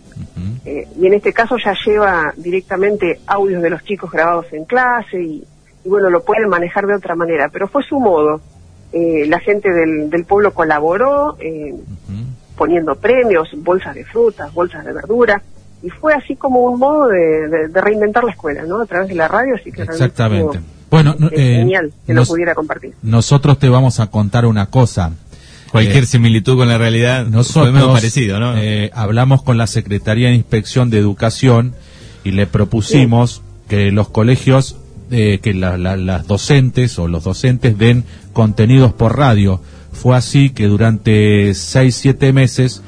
Eh, 0.64 0.88
y 0.98 1.08
en 1.08 1.16
este 1.16 1.34
caso 1.34 1.58
ya 1.58 1.76
lleva 1.86 2.34
directamente 2.38 3.20
audios 3.28 3.62
de 3.62 3.70
los 3.70 3.84
chicos 3.84 4.10
grabados 4.10 4.46
en 4.54 4.64
clase 4.64 5.22
y, 5.22 5.44
bueno, 5.84 6.10
lo 6.10 6.24
pueden 6.24 6.48
manejar 6.48 6.88
de 6.88 6.96
otra 6.96 7.16
manera, 7.16 7.50
pero 7.52 7.68
fue 7.68 7.84
su 7.84 8.00
modo. 8.00 8.40
la 8.94 9.40
gente 9.40 9.70
del, 9.70 10.10
del 10.10 10.24
pueblo 10.26 10.54
colaboró 10.54 11.36
poniendo 12.56 12.96
premios, 12.96 13.50
bolsas 13.58 13.96
de 13.96 14.06
frutas, 14.06 14.54
bolsas 14.54 14.86
de 14.86 14.94
verdura 14.94 15.42
y 15.84 15.90
fue 15.90 16.14
así 16.14 16.36
como 16.36 16.62
un 16.62 16.80
modo 16.80 17.08
de, 17.10 17.68
reinventar 17.74 18.24
la 18.24 18.32
escuela, 18.32 18.64
¿no? 18.66 18.82
A 18.82 18.86
través 18.86 19.10
de 19.10 19.16
la 19.16 19.28
radio, 19.28 19.56
así 19.56 19.72
que 19.72 19.84
exactamente. 19.84 20.60
Bueno, 20.90 21.16
eh, 21.32 21.58
genial 21.58 21.92
que 22.06 22.14
lo 22.14 22.24
pudiera 22.26 22.56
compartir. 22.56 22.94
Nosotros 23.02 23.60
te 23.60 23.68
vamos 23.70 24.00
a 24.00 24.08
contar 24.08 24.46
una 24.46 24.68
cosa. 24.68 25.12
Cualquier 25.72 26.06
similitud 26.06 26.56
con 26.56 26.68
la 26.68 26.78
realidad 26.78 27.26
nosotros, 27.26 27.66
fue 27.66 27.72
medio 27.72 27.94
parecido, 27.94 28.40
¿no? 28.40 28.56
eh, 28.58 28.92
hablamos 28.94 29.42
con 29.42 29.58
la 29.58 29.66
Secretaría 29.66 30.28
de 30.30 30.36
Inspección 30.36 30.92
de 30.92 31.00
Educación 31.00 31.74
y 32.24 32.32
le 32.32 32.46
propusimos 32.46 33.42
que 33.68 33.92
los 33.92 34.08
colegios, 34.10 34.78
eh, 35.10 35.40
que 35.42 35.56
la- 35.56 35.78
la- 35.80 35.98
las 35.98 36.28
docentes 36.28 37.00
o 37.00 37.08
los 37.08 37.24
docentes 37.24 37.76
den 37.80 38.04
contenidos 38.34 38.94
por 38.94 39.18
radio. 39.18 39.62
Fue 39.92 40.16
así 40.16 40.52
que 40.52 40.68
durante 40.68 41.54
seis, 41.56 41.96
siete 41.96 42.34
meses 42.34 42.84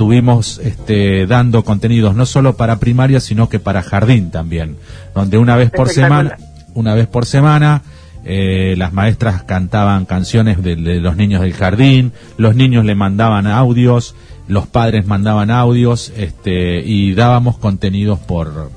tuvimos 0.00 0.58
este, 0.64 1.26
dando 1.26 1.62
contenidos 1.62 2.16
no 2.16 2.24
solo 2.24 2.56
para 2.56 2.80
primaria, 2.80 3.20
sino 3.20 3.50
que 3.50 3.58
para 3.58 3.82
jardín 3.82 4.30
también, 4.30 4.76
donde 5.14 5.36
una 5.36 5.56
vez 5.56 5.70
por 5.70 5.90
semana, 5.90 6.38
una 6.72 6.94
vez 6.94 7.06
por 7.06 7.26
semana, 7.26 7.82
eh, 8.24 8.76
las 8.78 8.94
maestras 8.94 9.42
cantaban 9.42 10.06
canciones 10.06 10.62
de, 10.62 10.74
de 10.76 11.00
los 11.00 11.18
niños 11.18 11.42
del 11.42 11.52
jardín, 11.52 12.12
los 12.38 12.56
niños 12.56 12.86
le 12.86 12.94
mandaban 12.94 13.46
audios, 13.46 14.14
los 14.48 14.66
padres 14.66 15.06
mandaban 15.06 15.50
audios, 15.50 16.14
este, 16.16 16.80
y 16.80 17.12
dábamos 17.12 17.58
contenidos 17.58 18.18
por, 18.20 18.70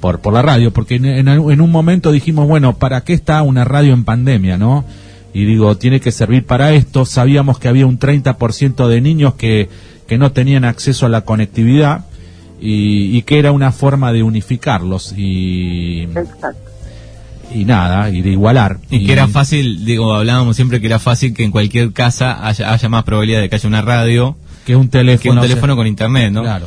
por, 0.00 0.18
por 0.18 0.34
la 0.34 0.42
radio, 0.42 0.72
porque 0.72 0.96
en, 0.96 1.04
en, 1.04 1.28
en 1.28 1.60
un 1.60 1.70
momento 1.70 2.10
dijimos, 2.10 2.48
bueno, 2.48 2.76
¿para 2.76 3.02
qué 3.02 3.12
está 3.12 3.40
una 3.42 3.62
radio 3.62 3.94
en 3.94 4.02
pandemia, 4.02 4.58
no? 4.58 4.84
Y 5.32 5.44
digo, 5.44 5.76
tiene 5.76 6.00
que 6.00 6.10
servir 6.10 6.44
para 6.44 6.72
esto. 6.72 7.04
Sabíamos 7.04 7.60
que 7.60 7.68
había 7.68 7.86
un 7.86 8.00
30% 8.00 8.88
de 8.88 9.00
niños 9.00 9.34
que, 9.34 9.68
que 10.10 10.18
no 10.18 10.32
tenían 10.32 10.64
acceso 10.64 11.06
a 11.06 11.08
la 11.08 11.20
conectividad 11.20 12.04
y, 12.60 13.16
y 13.16 13.22
que 13.22 13.38
era 13.38 13.52
una 13.52 13.70
forma 13.70 14.12
de 14.12 14.24
unificarlos 14.24 15.14
y, 15.16 16.02
Exacto. 16.02 16.68
y 17.54 17.64
nada, 17.64 18.10
y 18.10 18.20
de 18.20 18.30
igualar. 18.30 18.78
Y 18.90 19.06
que 19.06 19.12
era 19.12 19.28
fácil, 19.28 19.84
digo, 19.84 20.12
hablábamos 20.12 20.56
siempre 20.56 20.80
que 20.80 20.88
era 20.88 20.98
fácil 20.98 21.32
que 21.32 21.44
en 21.44 21.52
cualquier 21.52 21.92
casa 21.92 22.44
haya, 22.44 22.72
haya 22.72 22.88
más 22.88 23.04
probabilidad 23.04 23.40
de 23.40 23.48
que 23.48 23.54
haya 23.54 23.68
una 23.68 23.82
radio 23.82 24.34
que 24.66 24.74
un 24.74 24.88
teléfono, 24.88 25.22
que 25.22 25.30
un 25.30 25.40
teléfono 25.48 25.76
con 25.76 25.86
internet, 25.86 26.32
¿no? 26.32 26.42
Claro. 26.42 26.66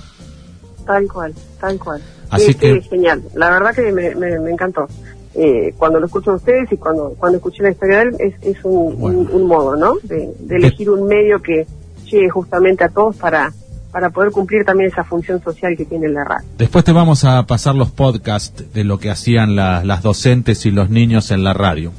Tal 0.85 1.05
cual, 1.11 1.33
tal 1.59 1.77
cual. 1.77 2.01
Así 2.29 2.45
Sí, 2.45 2.53
que- 2.53 2.81
sí, 2.81 2.87
genial. 2.91 3.23
La 3.35 3.49
verdad 3.49 3.75
que 3.75 3.91
me, 3.91 4.15
me, 4.15 4.39
me 4.39 4.51
encantó. 4.51 4.87
Eh, 5.35 5.73
cuando 5.77 5.99
lo 5.99 6.05
escucho 6.05 6.31
a 6.31 6.35
ustedes 6.35 6.71
y 6.71 6.77
cuando 6.77 7.09
cuando 7.19 7.39
escuché 7.39 7.61
la 7.63 7.71
historia 7.71 7.97
de 7.97 8.03
él, 8.03 8.15
es, 8.19 8.35
es 8.55 8.63
un, 8.63 8.97
Bueno. 8.99 9.19
un, 9.19 9.31
un 9.41 9.47
modo, 9.47 9.75
¿no? 9.75 9.95
De, 10.03 10.29
de 10.39 10.55
elegir 10.55 10.89
un 10.89 11.05
medio 11.07 11.41
que 11.41 11.67
llegue 12.13 12.29
justamente 12.29 12.83
a 12.83 12.89
todos 12.89 13.15
para 13.17 13.51
para 13.91 14.09
poder 14.09 14.31
cumplir 14.31 14.65
también 14.65 14.89
esa 14.89 15.03
función 15.03 15.39
social 15.43 15.77
que 15.77 15.85
tiene 15.85 16.09
la 16.09 16.23
radio. 16.23 16.47
Después 16.57 16.83
te 16.83 16.91
vamos 16.91 17.23
a 17.25 17.45
pasar 17.45 17.75
los 17.75 17.91
podcasts 17.91 18.73
de 18.73 18.83
lo 18.83 18.97
que 18.97 19.11
hacían 19.11 19.55
la- 19.55 19.83
las 19.83 20.01
docentes 20.01 20.65
y 20.65 20.71
los 20.71 20.89
niños 20.89 21.29
en 21.29 21.43
la 21.43 21.53
radio, 21.53 21.91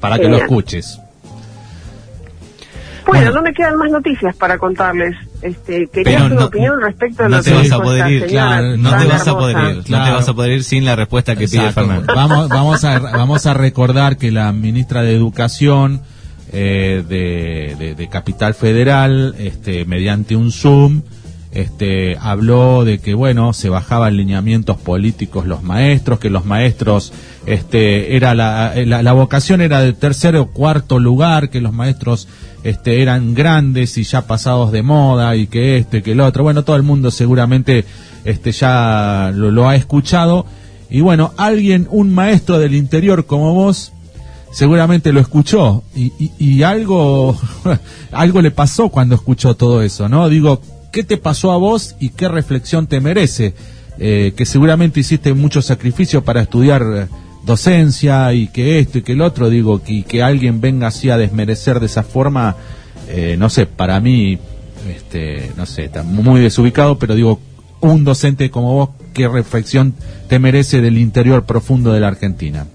para 0.00 0.18
que 0.18 0.28
lo 0.28 0.38
escuches. 0.38 0.98
Bueno, 3.06 3.20
Bueno. 3.26 3.36
no 3.36 3.42
me 3.42 3.52
quedan 3.54 3.76
más 3.76 3.88
noticias 3.92 4.34
para 4.34 4.58
contarles. 4.58 5.14
Este, 5.40 5.86
quería 5.86 6.22
Pero 6.24 6.28
no- 6.30 6.46
opinión 6.46 6.80
respecto 6.80 7.22
a 7.22 7.28
No 7.28 7.36
lo 7.36 7.42
te 7.44 7.50
que 7.52 7.56
vas 7.58 7.70
a 7.70 7.78
poder 7.78 8.10
ir, 8.10 8.26
claro, 8.26 8.76
no 8.76 8.98
te 8.98 9.04
vas 9.06 9.28
a 9.28 9.32
poder 9.34 9.56
ir, 9.56 9.76
no 9.76 9.82
te 9.82 9.88
Claro. 9.88 10.14
vas 10.16 10.28
a 10.28 10.34
poder 10.34 10.50
ir 10.52 10.64
sin 10.64 10.84
la 10.84 10.96
respuesta 10.96 11.36
que 11.36 11.46
pide 11.46 11.58
Exacto. 11.68 11.80
Fernando. 11.82 12.12
Vamos, 12.12 12.48
vamos, 12.48 12.84
a, 12.84 12.98
vamos 12.98 13.46
a 13.46 13.54
recordar 13.54 14.16
que 14.16 14.32
la 14.32 14.50
ministra 14.52 15.02
de 15.02 15.14
Educación 15.14 16.00
eh, 16.58 17.04
de, 17.06 17.94
de- 17.94 18.08
Capital 18.08 18.54
Federal, 18.54 19.34
este, 19.38 19.84
mediante 19.84 20.36
un 20.36 20.50
Zoom, 20.52 21.02
este, 21.52 22.16
habló 22.18 22.84
de 22.84 22.98
que 22.98 23.12
bueno 23.14 23.52
se 23.52 23.68
bajaban 23.68 24.16
lineamientos 24.16 24.78
políticos 24.78 25.46
los 25.46 25.62
maestros, 25.62 26.18
que 26.18 26.30
los 26.30 26.46
maestros 26.46 27.12
este, 27.44 28.16
era 28.16 28.34
la, 28.34 28.72
la, 28.74 29.12
vocación 29.12 29.60
era 29.60 29.80
de 29.82 29.92
tercer 29.92 30.34
o 30.36 30.46
cuarto 30.46 30.98
lugar, 30.98 31.50
que 31.50 31.60
los 31.60 31.74
maestros 31.74 32.26
este, 32.64 33.02
eran 33.02 33.34
grandes 33.34 33.98
y 33.98 34.04
ya 34.04 34.26
pasados 34.26 34.72
de 34.72 34.82
moda 34.82 35.36
y 35.36 35.46
que 35.46 35.76
este, 35.76 36.02
que 36.02 36.12
el 36.12 36.20
otro. 36.20 36.42
Bueno, 36.42 36.64
todo 36.64 36.76
el 36.76 36.82
mundo 36.82 37.10
seguramente 37.10 37.84
este, 38.24 38.52
ya 38.52 39.30
lo, 39.34 39.50
lo 39.50 39.68
ha 39.68 39.76
escuchado. 39.76 40.46
Y 40.88 41.00
bueno, 41.00 41.32
alguien, 41.36 41.86
un 41.90 42.14
maestro 42.14 42.58
del 42.58 42.74
interior 42.74 43.26
como 43.26 43.52
vos, 43.54 43.92
seguramente 44.56 45.12
lo 45.12 45.20
escuchó 45.20 45.82
y, 45.94 46.30
y- 46.38 46.62
algo, 46.62 47.38
algo 48.10 48.40
le 48.40 48.50
pasó 48.50 48.88
cuando 48.88 49.14
escuchó 49.14 49.54
todo 49.54 49.82
eso, 49.82 50.08
¿no? 50.08 50.30
Digo, 50.30 50.62
¿qué 50.92 51.04
te 51.04 51.18
pasó 51.18 51.52
a 51.52 51.58
vos 51.58 51.94
y 52.00 52.08
qué 52.08 52.26
reflexión 52.26 52.86
te 52.86 52.98
merece? 53.02 53.52
Eh, 53.98 54.32
que 54.34 54.46
seguramente 54.46 55.00
hiciste 55.00 55.34
mucho 55.34 55.60
sacrificio 55.60 56.24
para 56.24 56.40
estudiar 56.40 56.82
eh, 56.82 57.06
docencia 57.44 58.32
y 58.32 58.48
que 58.48 58.78
esto 58.78 58.96
y 58.96 59.02
que 59.02 59.12
el 59.12 59.20
otro, 59.20 59.50
digo, 59.50 59.82
que, 59.82 60.04
que 60.04 60.22
alguien 60.22 60.62
venga 60.62 60.86
así 60.86 61.10
a 61.10 61.18
desmerecer 61.18 61.78
de 61.78 61.86
esa 61.86 62.02
forma, 62.02 62.56
eh, 63.08 63.36
no 63.38 63.50
sé, 63.50 63.66
para 63.66 64.00
mí, 64.00 64.38
este, 64.88 65.52
no 65.58 65.66
sé, 65.66 65.84
está 65.84 66.02
muy 66.02 66.40
desubicado, 66.40 66.98
pero 66.98 67.14
digo, 67.14 67.40
un 67.82 68.04
docente 68.04 68.50
como 68.50 68.72
vos, 68.72 68.88
¿qué 69.12 69.28
reflexión 69.28 69.92
te 70.30 70.38
merece 70.38 70.80
del 70.80 70.96
interior 70.96 71.44
profundo 71.44 71.92
de 71.92 72.00
la 72.00 72.08
Argentina? 72.08 72.66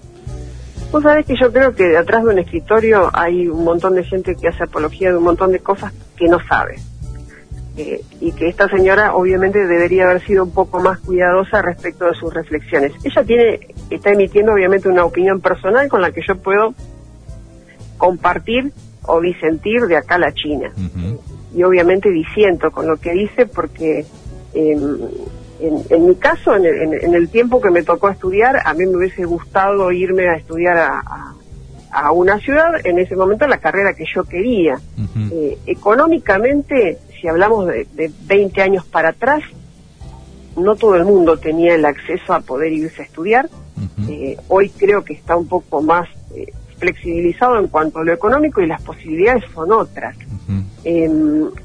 Vos 0.91 1.03
sabés 1.03 1.25
que 1.25 1.35
yo 1.39 1.51
creo 1.51 1.73
que 1.73 1.85
detrás 1.85 2.23
de 2.23 2.29
un 2.29 2.39
escritorio 2.39 3.09
hay 3.13 3.47
un 3.47 3.63
montón 3.63 3.95
de 3.95 4.03
gente 4.03 4.35
que 4.35 4.49
hace 4.49 4.63
apología 4.63 5.11
de 5.11 5.17
un 5.17 5.23
montón 5.23 5.51
de 5.51 5.59
cosas 5.59 5.93
que 6.17 6.27
no 6.27 6.37
sabe. 6.47 6.79
Eh, 7.77 8.01
y 8.19 8.33
que 8.33 8.49
esta 8.49 8.67
señora 8.67 9.15
obviamente 9.15 9.65
debería 9.65 10.03
haber 10.03 10.21
sido 10.25 10.43
un 10.43 10.51
poco 10.51 10.81
más 10.81 10.99
cuidadosa 10.99 11.61
respecto 11.61 12.05
de 12.05 12.13
sus 12.15 12.33
reflexiones. 12.33 12.91
Ella 13.05 13.23
tiene, 13.23 13.59
está 13.89 14.11
emitiendo 14.11 14.51
obviamente 14.51 14.89
una 14.89 15.05
opinión 15.05 15.39
personal 15.39 15.87
con 15.87 16.01
la 16.01 16.11
que 16.11 16.21
yo 16.27 16.35
puedo 16.35 16.73
compartir 17.97 18.73
o 19.03 19.21
disentir 19.21 19.81
de 19.87 19.95
acá 19.95 20.15
a 20.15 20.19
la 20.19 20.33
China 20.33 20.73
y 21.55 21.63
obviamente 21.63 22.09
disiento 22.09 22.71
con 22.71 22.87
lo 22.87 22.97
que 22.97 23.11
dice 23.11 23.45
porque 23.45 24.05
em, 24.53 24.97
en, 25.61 25.83
en 25.89 26.07
mi 26.07 26.15
caso, 26.15 26.55
en 26.55 26.65
el, 26.65 26.75
en- 26.81 26.93
en 27.05 27.13
el 27.15 27.29
tiempo 27.29 27.61
que 27.61 27.69
me 27.69 27.83
tocó 27.83 28.09
estudiar, 28.09 28.61
a 28.65 28.73
mí 28.73 28.85
me 28.85 28.97
hubiese 28.97 29.25
gustado 29.25 29.91
irme 29.91 30.27
a 30.29 30.35
estudiar 30.35 30.77
a, 30.77 30.99
a- 30.99 31.33
a 31.93 32.11
una 32.13 32.39
ciudad, 32.39 32.71
en 32.85 32.99
ese 32.99 33.15
momento 33.17 33.45
la 33.47 33.57
carrera 33.57 33.93
que 33.93 34.05
yo 34.13 34.23
quería. 34.23 34.79
Eh, 35.31 35.57
económicamente, 35.65 36.97
si 37.19 37.27
hablamos 37.27 37.67
de, 37.67 37.85
de 37.93 38.11
20 38.27 38.61
años 38.61 38.85
para 38.85 39.09
atrás, 39.09 39.41
no 40.57 40.75
todo 40.75 40.95
el 40.95 41.05
mundo 41.05 41.37
tenía 41.37 41.75
el 41.75 41.85
acceso 41.85 42.33
a 42.33 42.39
poder 42.41 42.71
irse 42.73 43.01
a 43.01 43.05
estudiar. 43.05 43.49
Eh, 44.09 44.37
hoy 44.47 44.69
creo 44.69 45.03
que 45.03 45.13
está 45.13 45.35
un 45.35 45.47
poco 45.47 45.81
más 45.81 46.07
eh, 46.35 46.51
flexibilizado 46.77 47.57
en 47.59 47.67
cuanto 47.67 47.99
a 47.99 48.03
lo 48.03 48.13
económico 48.13 48.61
y 48.61 48.67
las 48.67 48.81
posibilidades 48.81 49.43
son 49.53 49.71
otras. 49.71 50.15
Eh, 50.83 51.09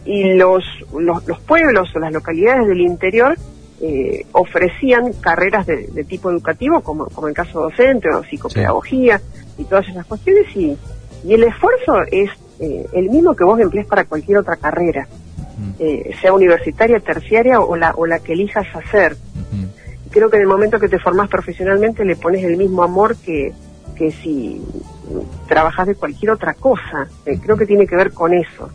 y 0.04 0.34
los, 0.34 0.62
los, 0.98 1.26
los 1.26 1.40
pueblos 1.40 1.88
o 1.94 1.98
las 1.98 2.12
localidades 2.12 2.68
del 2.68 2.80
interior 2.80 3.36
eh, 3.80 4.26
ofrecían 4.32 5.12
carreras 5.14 5.66
de, 5.66 5.88
de 5.88 6.04
tipo 6.04 6.30
educativo, 6.30 6.80
como, 6.80 7.06
como 7.06 7.28
el 7.28 7.34
caso 7.34 7.60
docente 7.60 8.08
o 8.10 8.22
psicopedagogía 8.24 9.20
y 9.58 9.64
todas 9.64 9.88
esas 9.88 10.06
cuestiones, 10.06 10.44
y, 10.56 10.76
y 11.24 11.34
el 11.34 11.44
esfuerzo 11.44 12.02
es 12.10 12.30
eh, 12.60 12.86
el 12.92 13.10
mismo 13.10 13.34
que 13.34 13.44
vos 13.44 13.60
emplees 13.60 13.86
para 13.86 14.04
cualquier 14.04 14.38
otra 14.38 14.56
carrera, 14.56 15.06
eh, 15.78 16.14
sea 16.20 16.32
universitaria, 16.32 17.00
terciaria 17.00 17.60
o 17.60 17.76
la, 17.76 17.92
o 17.96 18.06
la 18.06 18.18
que 18.18 18.32
elijas 18.32 18.66
hacer. 18.74 19.16
Creo 20.10 20.30
que 20.30 20.36
en 20.36 20.42
el 20.42 20.48
momento 20.48 20.78
que 20.78 20.88
te 20.88 20.98
formás 20.98 21.28
profesionalmente 21.28 22.04
le 22.04 22.16
pones 22.16 22.42
el 22.42 22.56
mismo 22.56 22.82
amor 22.82 23.16
que, 23.16 23.52
que 23.96 24.10
si 24.12 24.62
trabajas 25.46 25.86
de 25.86 25.94
cualquier 25.94 26.30
otra 26.30 26.54
cosa. 26.54 27.06
Eh, 27.26 27.38
creo 27.42 27.56
que 27.56 27.66
tiene 27.66 27.86
que 27.86 27.96
ver 27.96 28.12
con 28.12 28.32
eso. 28.32 28.70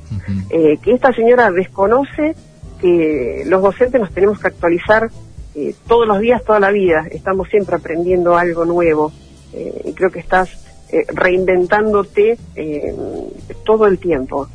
Eh, 0.49 0.77
que 0.81 0.93
esta 0.93 1.11
señora 1.13 1.51
desconoce 1.51 2.35
que 2.81 3.43
los 3.45 3.61
docentes 3.61 4.01
nos 4.01 4.11
tenemos 4.11 4.39
que 4.39 4.47
actualizar 4.47 5.09
eh, 5.55 5.75
todos 5.87 6.07
los 6.07 6.19
días, 6.19 6.43
toda 6.43 6.59
la 6.59 6.71
vida. 6.71 7.07
Estamos 7.11 7.47
siempre 7.49 7.75
aprendiendo 7.75 8.37
algo 8.37 8.65
nuevo 8.65 9.11
eh, 9.53 9.81
y 9.85 9.93
creo 9.93 10.09
que 10.09 10.19
estás 10.19 10.49
eh, 10.93 11.05
reinventándote 11.07 12.37
eh, 12.53 12.93
todo 13.63 13.87
el 13.87 13.97
tiempo. 13.97 14.49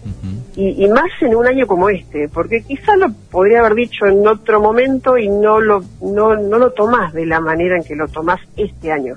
Y 0.54 0.86
más 0.88 1.10
en 1.20 1.34
un 1.34 1.46
año 1.46 1.66
como 1.66 1.88
este, 1.88 2.28
porque 2.28 2.62
quizá 2.62 2.96
lo 2.96 3.10
podría 3.30 3.60
haber 3.60 3.74
dicho 3.74 4.06
en 4.06 4.26
otro 4.26 4.60
momento 4.60 5.18
y 5.18 5.28
no 5.28 5.60
lo, 5.60 5.82
no, 6.00 6.34
no 6.36 6.58
lo 6.58 6.72
tomás 6.72 7.12
de 7.12 7.26
la 7.26 7.40
manera 7.40 7.76
en 7.76 7.84
que 7.84 7.94
lo 7.94 8.08
tomás 8.08 8.40
este 8.56 8.90
año, 8.90 9.16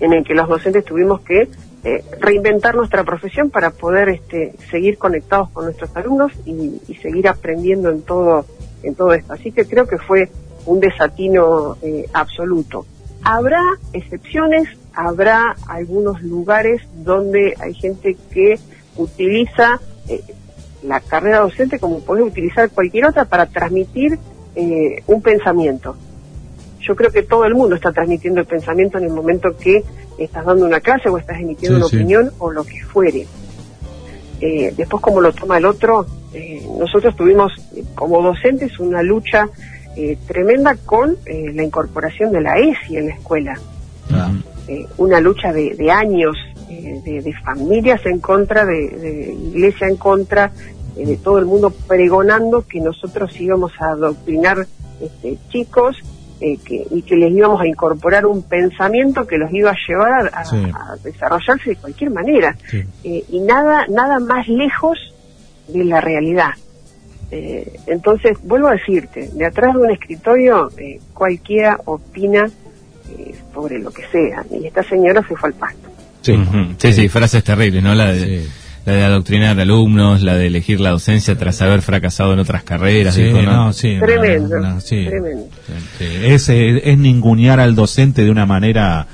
en 0.00 0.12
el 0.14 0.24
que 0.24 0.34
los 0.34 0.48
docentes 0.48 0.84
tuvimos 0.84 1.20
que 1.20 1.48
eh, 1.84 2.04
reinventar 2.20 2.74
nuestra 2.74 3.04
profesión 3.04 3.50
para 3.50 3.70
poder 3.70 4.08
este, 4.08 4.54
seguir 4.70 4.98
conectados 4.98 5.50
con 5.50 5.64
nuestros 5.64 5.94
alumnos 5.96 6.32
y, 6.44 6.80
y 6.88 6.94
seguir 6.96 7.28
aprendiendo 7.28 7.90
en 7.90 8.02
todo, 8.02 8.46
en 8.82 8.94
todo 8.94 9.12
esto. 9.12 9.32
Así 9.32 9.52
que 9.52 9.64
creo 9.64 9.86
que 9.86 9.98
fue 9.98 10.30
un 10.66 10.80
desatino 10.80 11.76
eh, 11.82 12.06
absoluto. 12.12 12.86
Habrá 13.22 13.62
excepciones, 13.92 14.68
habrá 14.94 15.56
algunos 15.68 16.22
lugares 16.22 16.82
donde 16.94 17.54
hay 17.60 17.74
gente 17.74 18.16
que 18.32 18.58
utiliza 18.96 19.80
eh, 20.08 20.22
la 20.82 21.00
carrera 21.00 21.40
docente 21.40 21.78
como 21.78 22.00
puede 22.00 22.22
utilizar 22.22 22.70
cualquier 22.70 23.06
otra 23.06 23.24
para 23.24 23.46
transmitir 23.46 24.18
eh, 24.54 25.02
un 25.06 25.22
pensamiento. 25.22 25.96
Yo 26.82 26.96
creo 26.96 27.10
que 27.10 27.22
todo 27.22 27.44
el 27.44 27.54
mundo 27.54 27.76
está 27.76 27.92
transmitiendo 27.92 28.40
el 28.40 28.46
pensamiento 28.46 28.98
en 28.98 29.04
el 29.04 29.10
momento 29.12 29.56
que 29.56 29.82
estás 30.18 30.44
dando 30.44 30.66
una 30.66 30.80
clase 30.80 31.08
o 31.08 31.16
estás 31.18 31.40
emitiendo 31.40 31.76
Sí, 31.78 31.82
una 31.82 31.88
sí. 31.88 31.96
opinión 31.96 32.30
o 32.38 32.50
lo 32.50 32.64
que 32.64 32.80
fuere. 32.82 33.26
eh, 34.40 34.74
después 34.76 35.00
cómo 35.02 35.20
lo 35.20 35.32
toma 35.32 35.58
el 35.58 35.64
otro. 35.64 36.04
Eh, 36.34 36.66
nosotros 36.78 37.14
tuvimos 37.16 37.52
como 37.94 38.20
docentes 38.22 38.78
una 38.80 39.02
lucha 39.02 39.48
tremenda 40.26 40.74
con 40.86 41.18
la 41.26 41.62
incorporación 41.62 42.32
de 42.32 42.40
la 42.40 42.58
ESI 42.58 42.96
en 42.96 43.08
la 43.08 43.14
escuela. 43.14 43.60
una 44.96 45.20
lucha 45.20 45.52
de, 45.52 45.90
años, 45.90 46.34
de, 46.68 47.34
familias 47.44 48.00
en 48.06 48.18
contra, 48.18 48.64
de, 48.64 49.36
iglesia 49.52 49.86
en 49.88 49.96
contra, 49.96 50.50
de 50.96 51.16
todo 51.18 51.38
el 51.38 51.44
mundo 51.44 51.70
pregonando 51.86 52.66
que 52.66 52.80
nosotros 52.80 53.38
íbamos 53.40 53.72
a 53.80 53.90
adoctrinar 53.90 54.66
este, 55.00 55.36
chicos 55.50 55.96
eh, 56.44 56.58
que, 56.64 56.84
y 56.90 57.02
que 57.02 57.14
les 57.14 57.30
íbamos 57.30 57.60
a 57.60 57.68
incorporar 57.68 58.26
un 58.26 58.42
pensamiento 58.42 59.24
que 59.24 59.38
los 59.38 59.52
iba 59.52 59.70
a 59.70 59.76
llevar 59.86 60.28
a, 60.34 60.96
desarrollarse 61.04 61.70
de 61.70 61.76
cualquier 61.76 62.10
manera. 62.10 62.56
Eh, 63.04 63.24
y 63.30 63.38
nada, 63.38 63.86
nada 63.88 64.18
más 64.18 64.48
lejos 64.48 64.98
de 65.68 65.84
la 65.84 66.00
realidad. 66.00 66.50
Eh, 67.30 67.78
entonces, 67.86 68.36
vuelvo 68.42 68.66
a 68.66 68.72
decirte, 68.72 69.30
de 69.32 69.46
atrás 69.46 69.72
de 69.74 69.82
un 69.82 69.90
escritorio 69.92 70.68
cualquiera 71.14 71.78
opina 71.84 72.50
sobre 73.54 73.78
lo 73.78 73.92
que 73.92 74.02
sea. 74.08 74.44
Y 74.50 74.66
esta 74.66 74.82
señora 74.82 75.24
se 75.28 75.36
fue 75.36 75.50
al 75.50 75.54
pasto. 75.54 75.90
Sí, 76.22 76.34
sí, 76.78 76.92
sí, 76.92 77.08
frases 77.08 77.44
terribles, 77.44 77.84
¿no? 77.84 77.94
La 77.94 78.12
de 78.12 78.48
la 78.84 78.92
de 78.92 79.04
adoctrinar 79.04 79.58
alumnos, 79.60 80.22
la 80.22 80.36
de 80.36 80.46
elegir 80.46 80.80
la 80.80 80.90
docencia 80.90 81.36
tras 81.36 81.62
haber 81.62 81.82
fracasado 81.82 82.32
en 82.32 82.40
otras 82.40 82.64
carreras. 82.64 83.16
¿no? 83.16 83.72
sí, 83.72 83.96
tremendo, 84.00 84.56
tremendo. 84.88 85.48
Es, 86.00 86.48
es 86.48 86.98
ningunear 86.98 87.60
al 87.60 87.74
docente 87.74 88.24
de 88.24 88.30
una 88.30 88.46
manera 88.46 89.06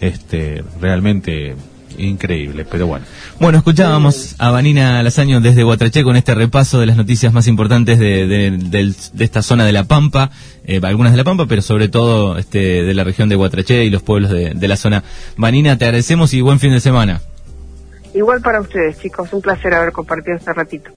este, 0.00 0.64
realmente 0.80 1.54
increíble, 1.96 2.66
pero 2.68 2.88
bueno. 2.88 3.06
Bueno, 3.38 3.58
escuchábamos 3.58 4.34
a 4.38 4.50
Vanina 4.50 5.00
Lazaño 5.02 5.40
desde 5.40 5.62
Guatraché 5.62 6.02
con 6.02 6.16
este 6.16 6.34
repaso 6.34 6.80
de 6.80 6.86
las 6.86 6.96
noticias 6.96 7.32
más 7.32 7.46
importantes 7.46 8.00
de, 8.00 8.26
de, 8.26 8.94
esta 9.20 9.42
zona 9.42 9.64
de 9.64 9.72
La 9.72 9.84
Pampa, 9.84 10.30
eh, 10.64 10.80
algunas 10.82 11.12
de 11.12 11.18
La 11.18 11.24
Pampa, 11.24 11.46
pero 11.46 11.62
sobre 11.62 11.88
todo 11.88 12.36
este, 12.36 12.82
de 12.82 12.94
la 12.94 13.04
región 13.04 13.28
de 13.28 13.36
Guatraché 13.36 13.84
y 13.84 13.90
los 13.90 14.02
pueblos 14.02 14.30
de, 14.30 14.54
de 14.54 14.68
la 14.68 14.76
zona. 14.76 15.04
Vanina, 15.36 15.78
te 15.78 15.84
agradecemos 15.84 16.34
y 16.34 16.40
buen 16.40 16.58
fin 16.58 16.72
de 16.72 16.80
semana. 16.80 17.20
Igual 18.14 18.40
para 18.42 18.60
ustedes, 18.60 19.00
chicos, 19.00 19.32
un 19.32 19.42
placer 19.42 19.74
haber 19.74 19.92
compartido 19.92 20.36
este 20.36 20.52
ratito. 20.52 20.90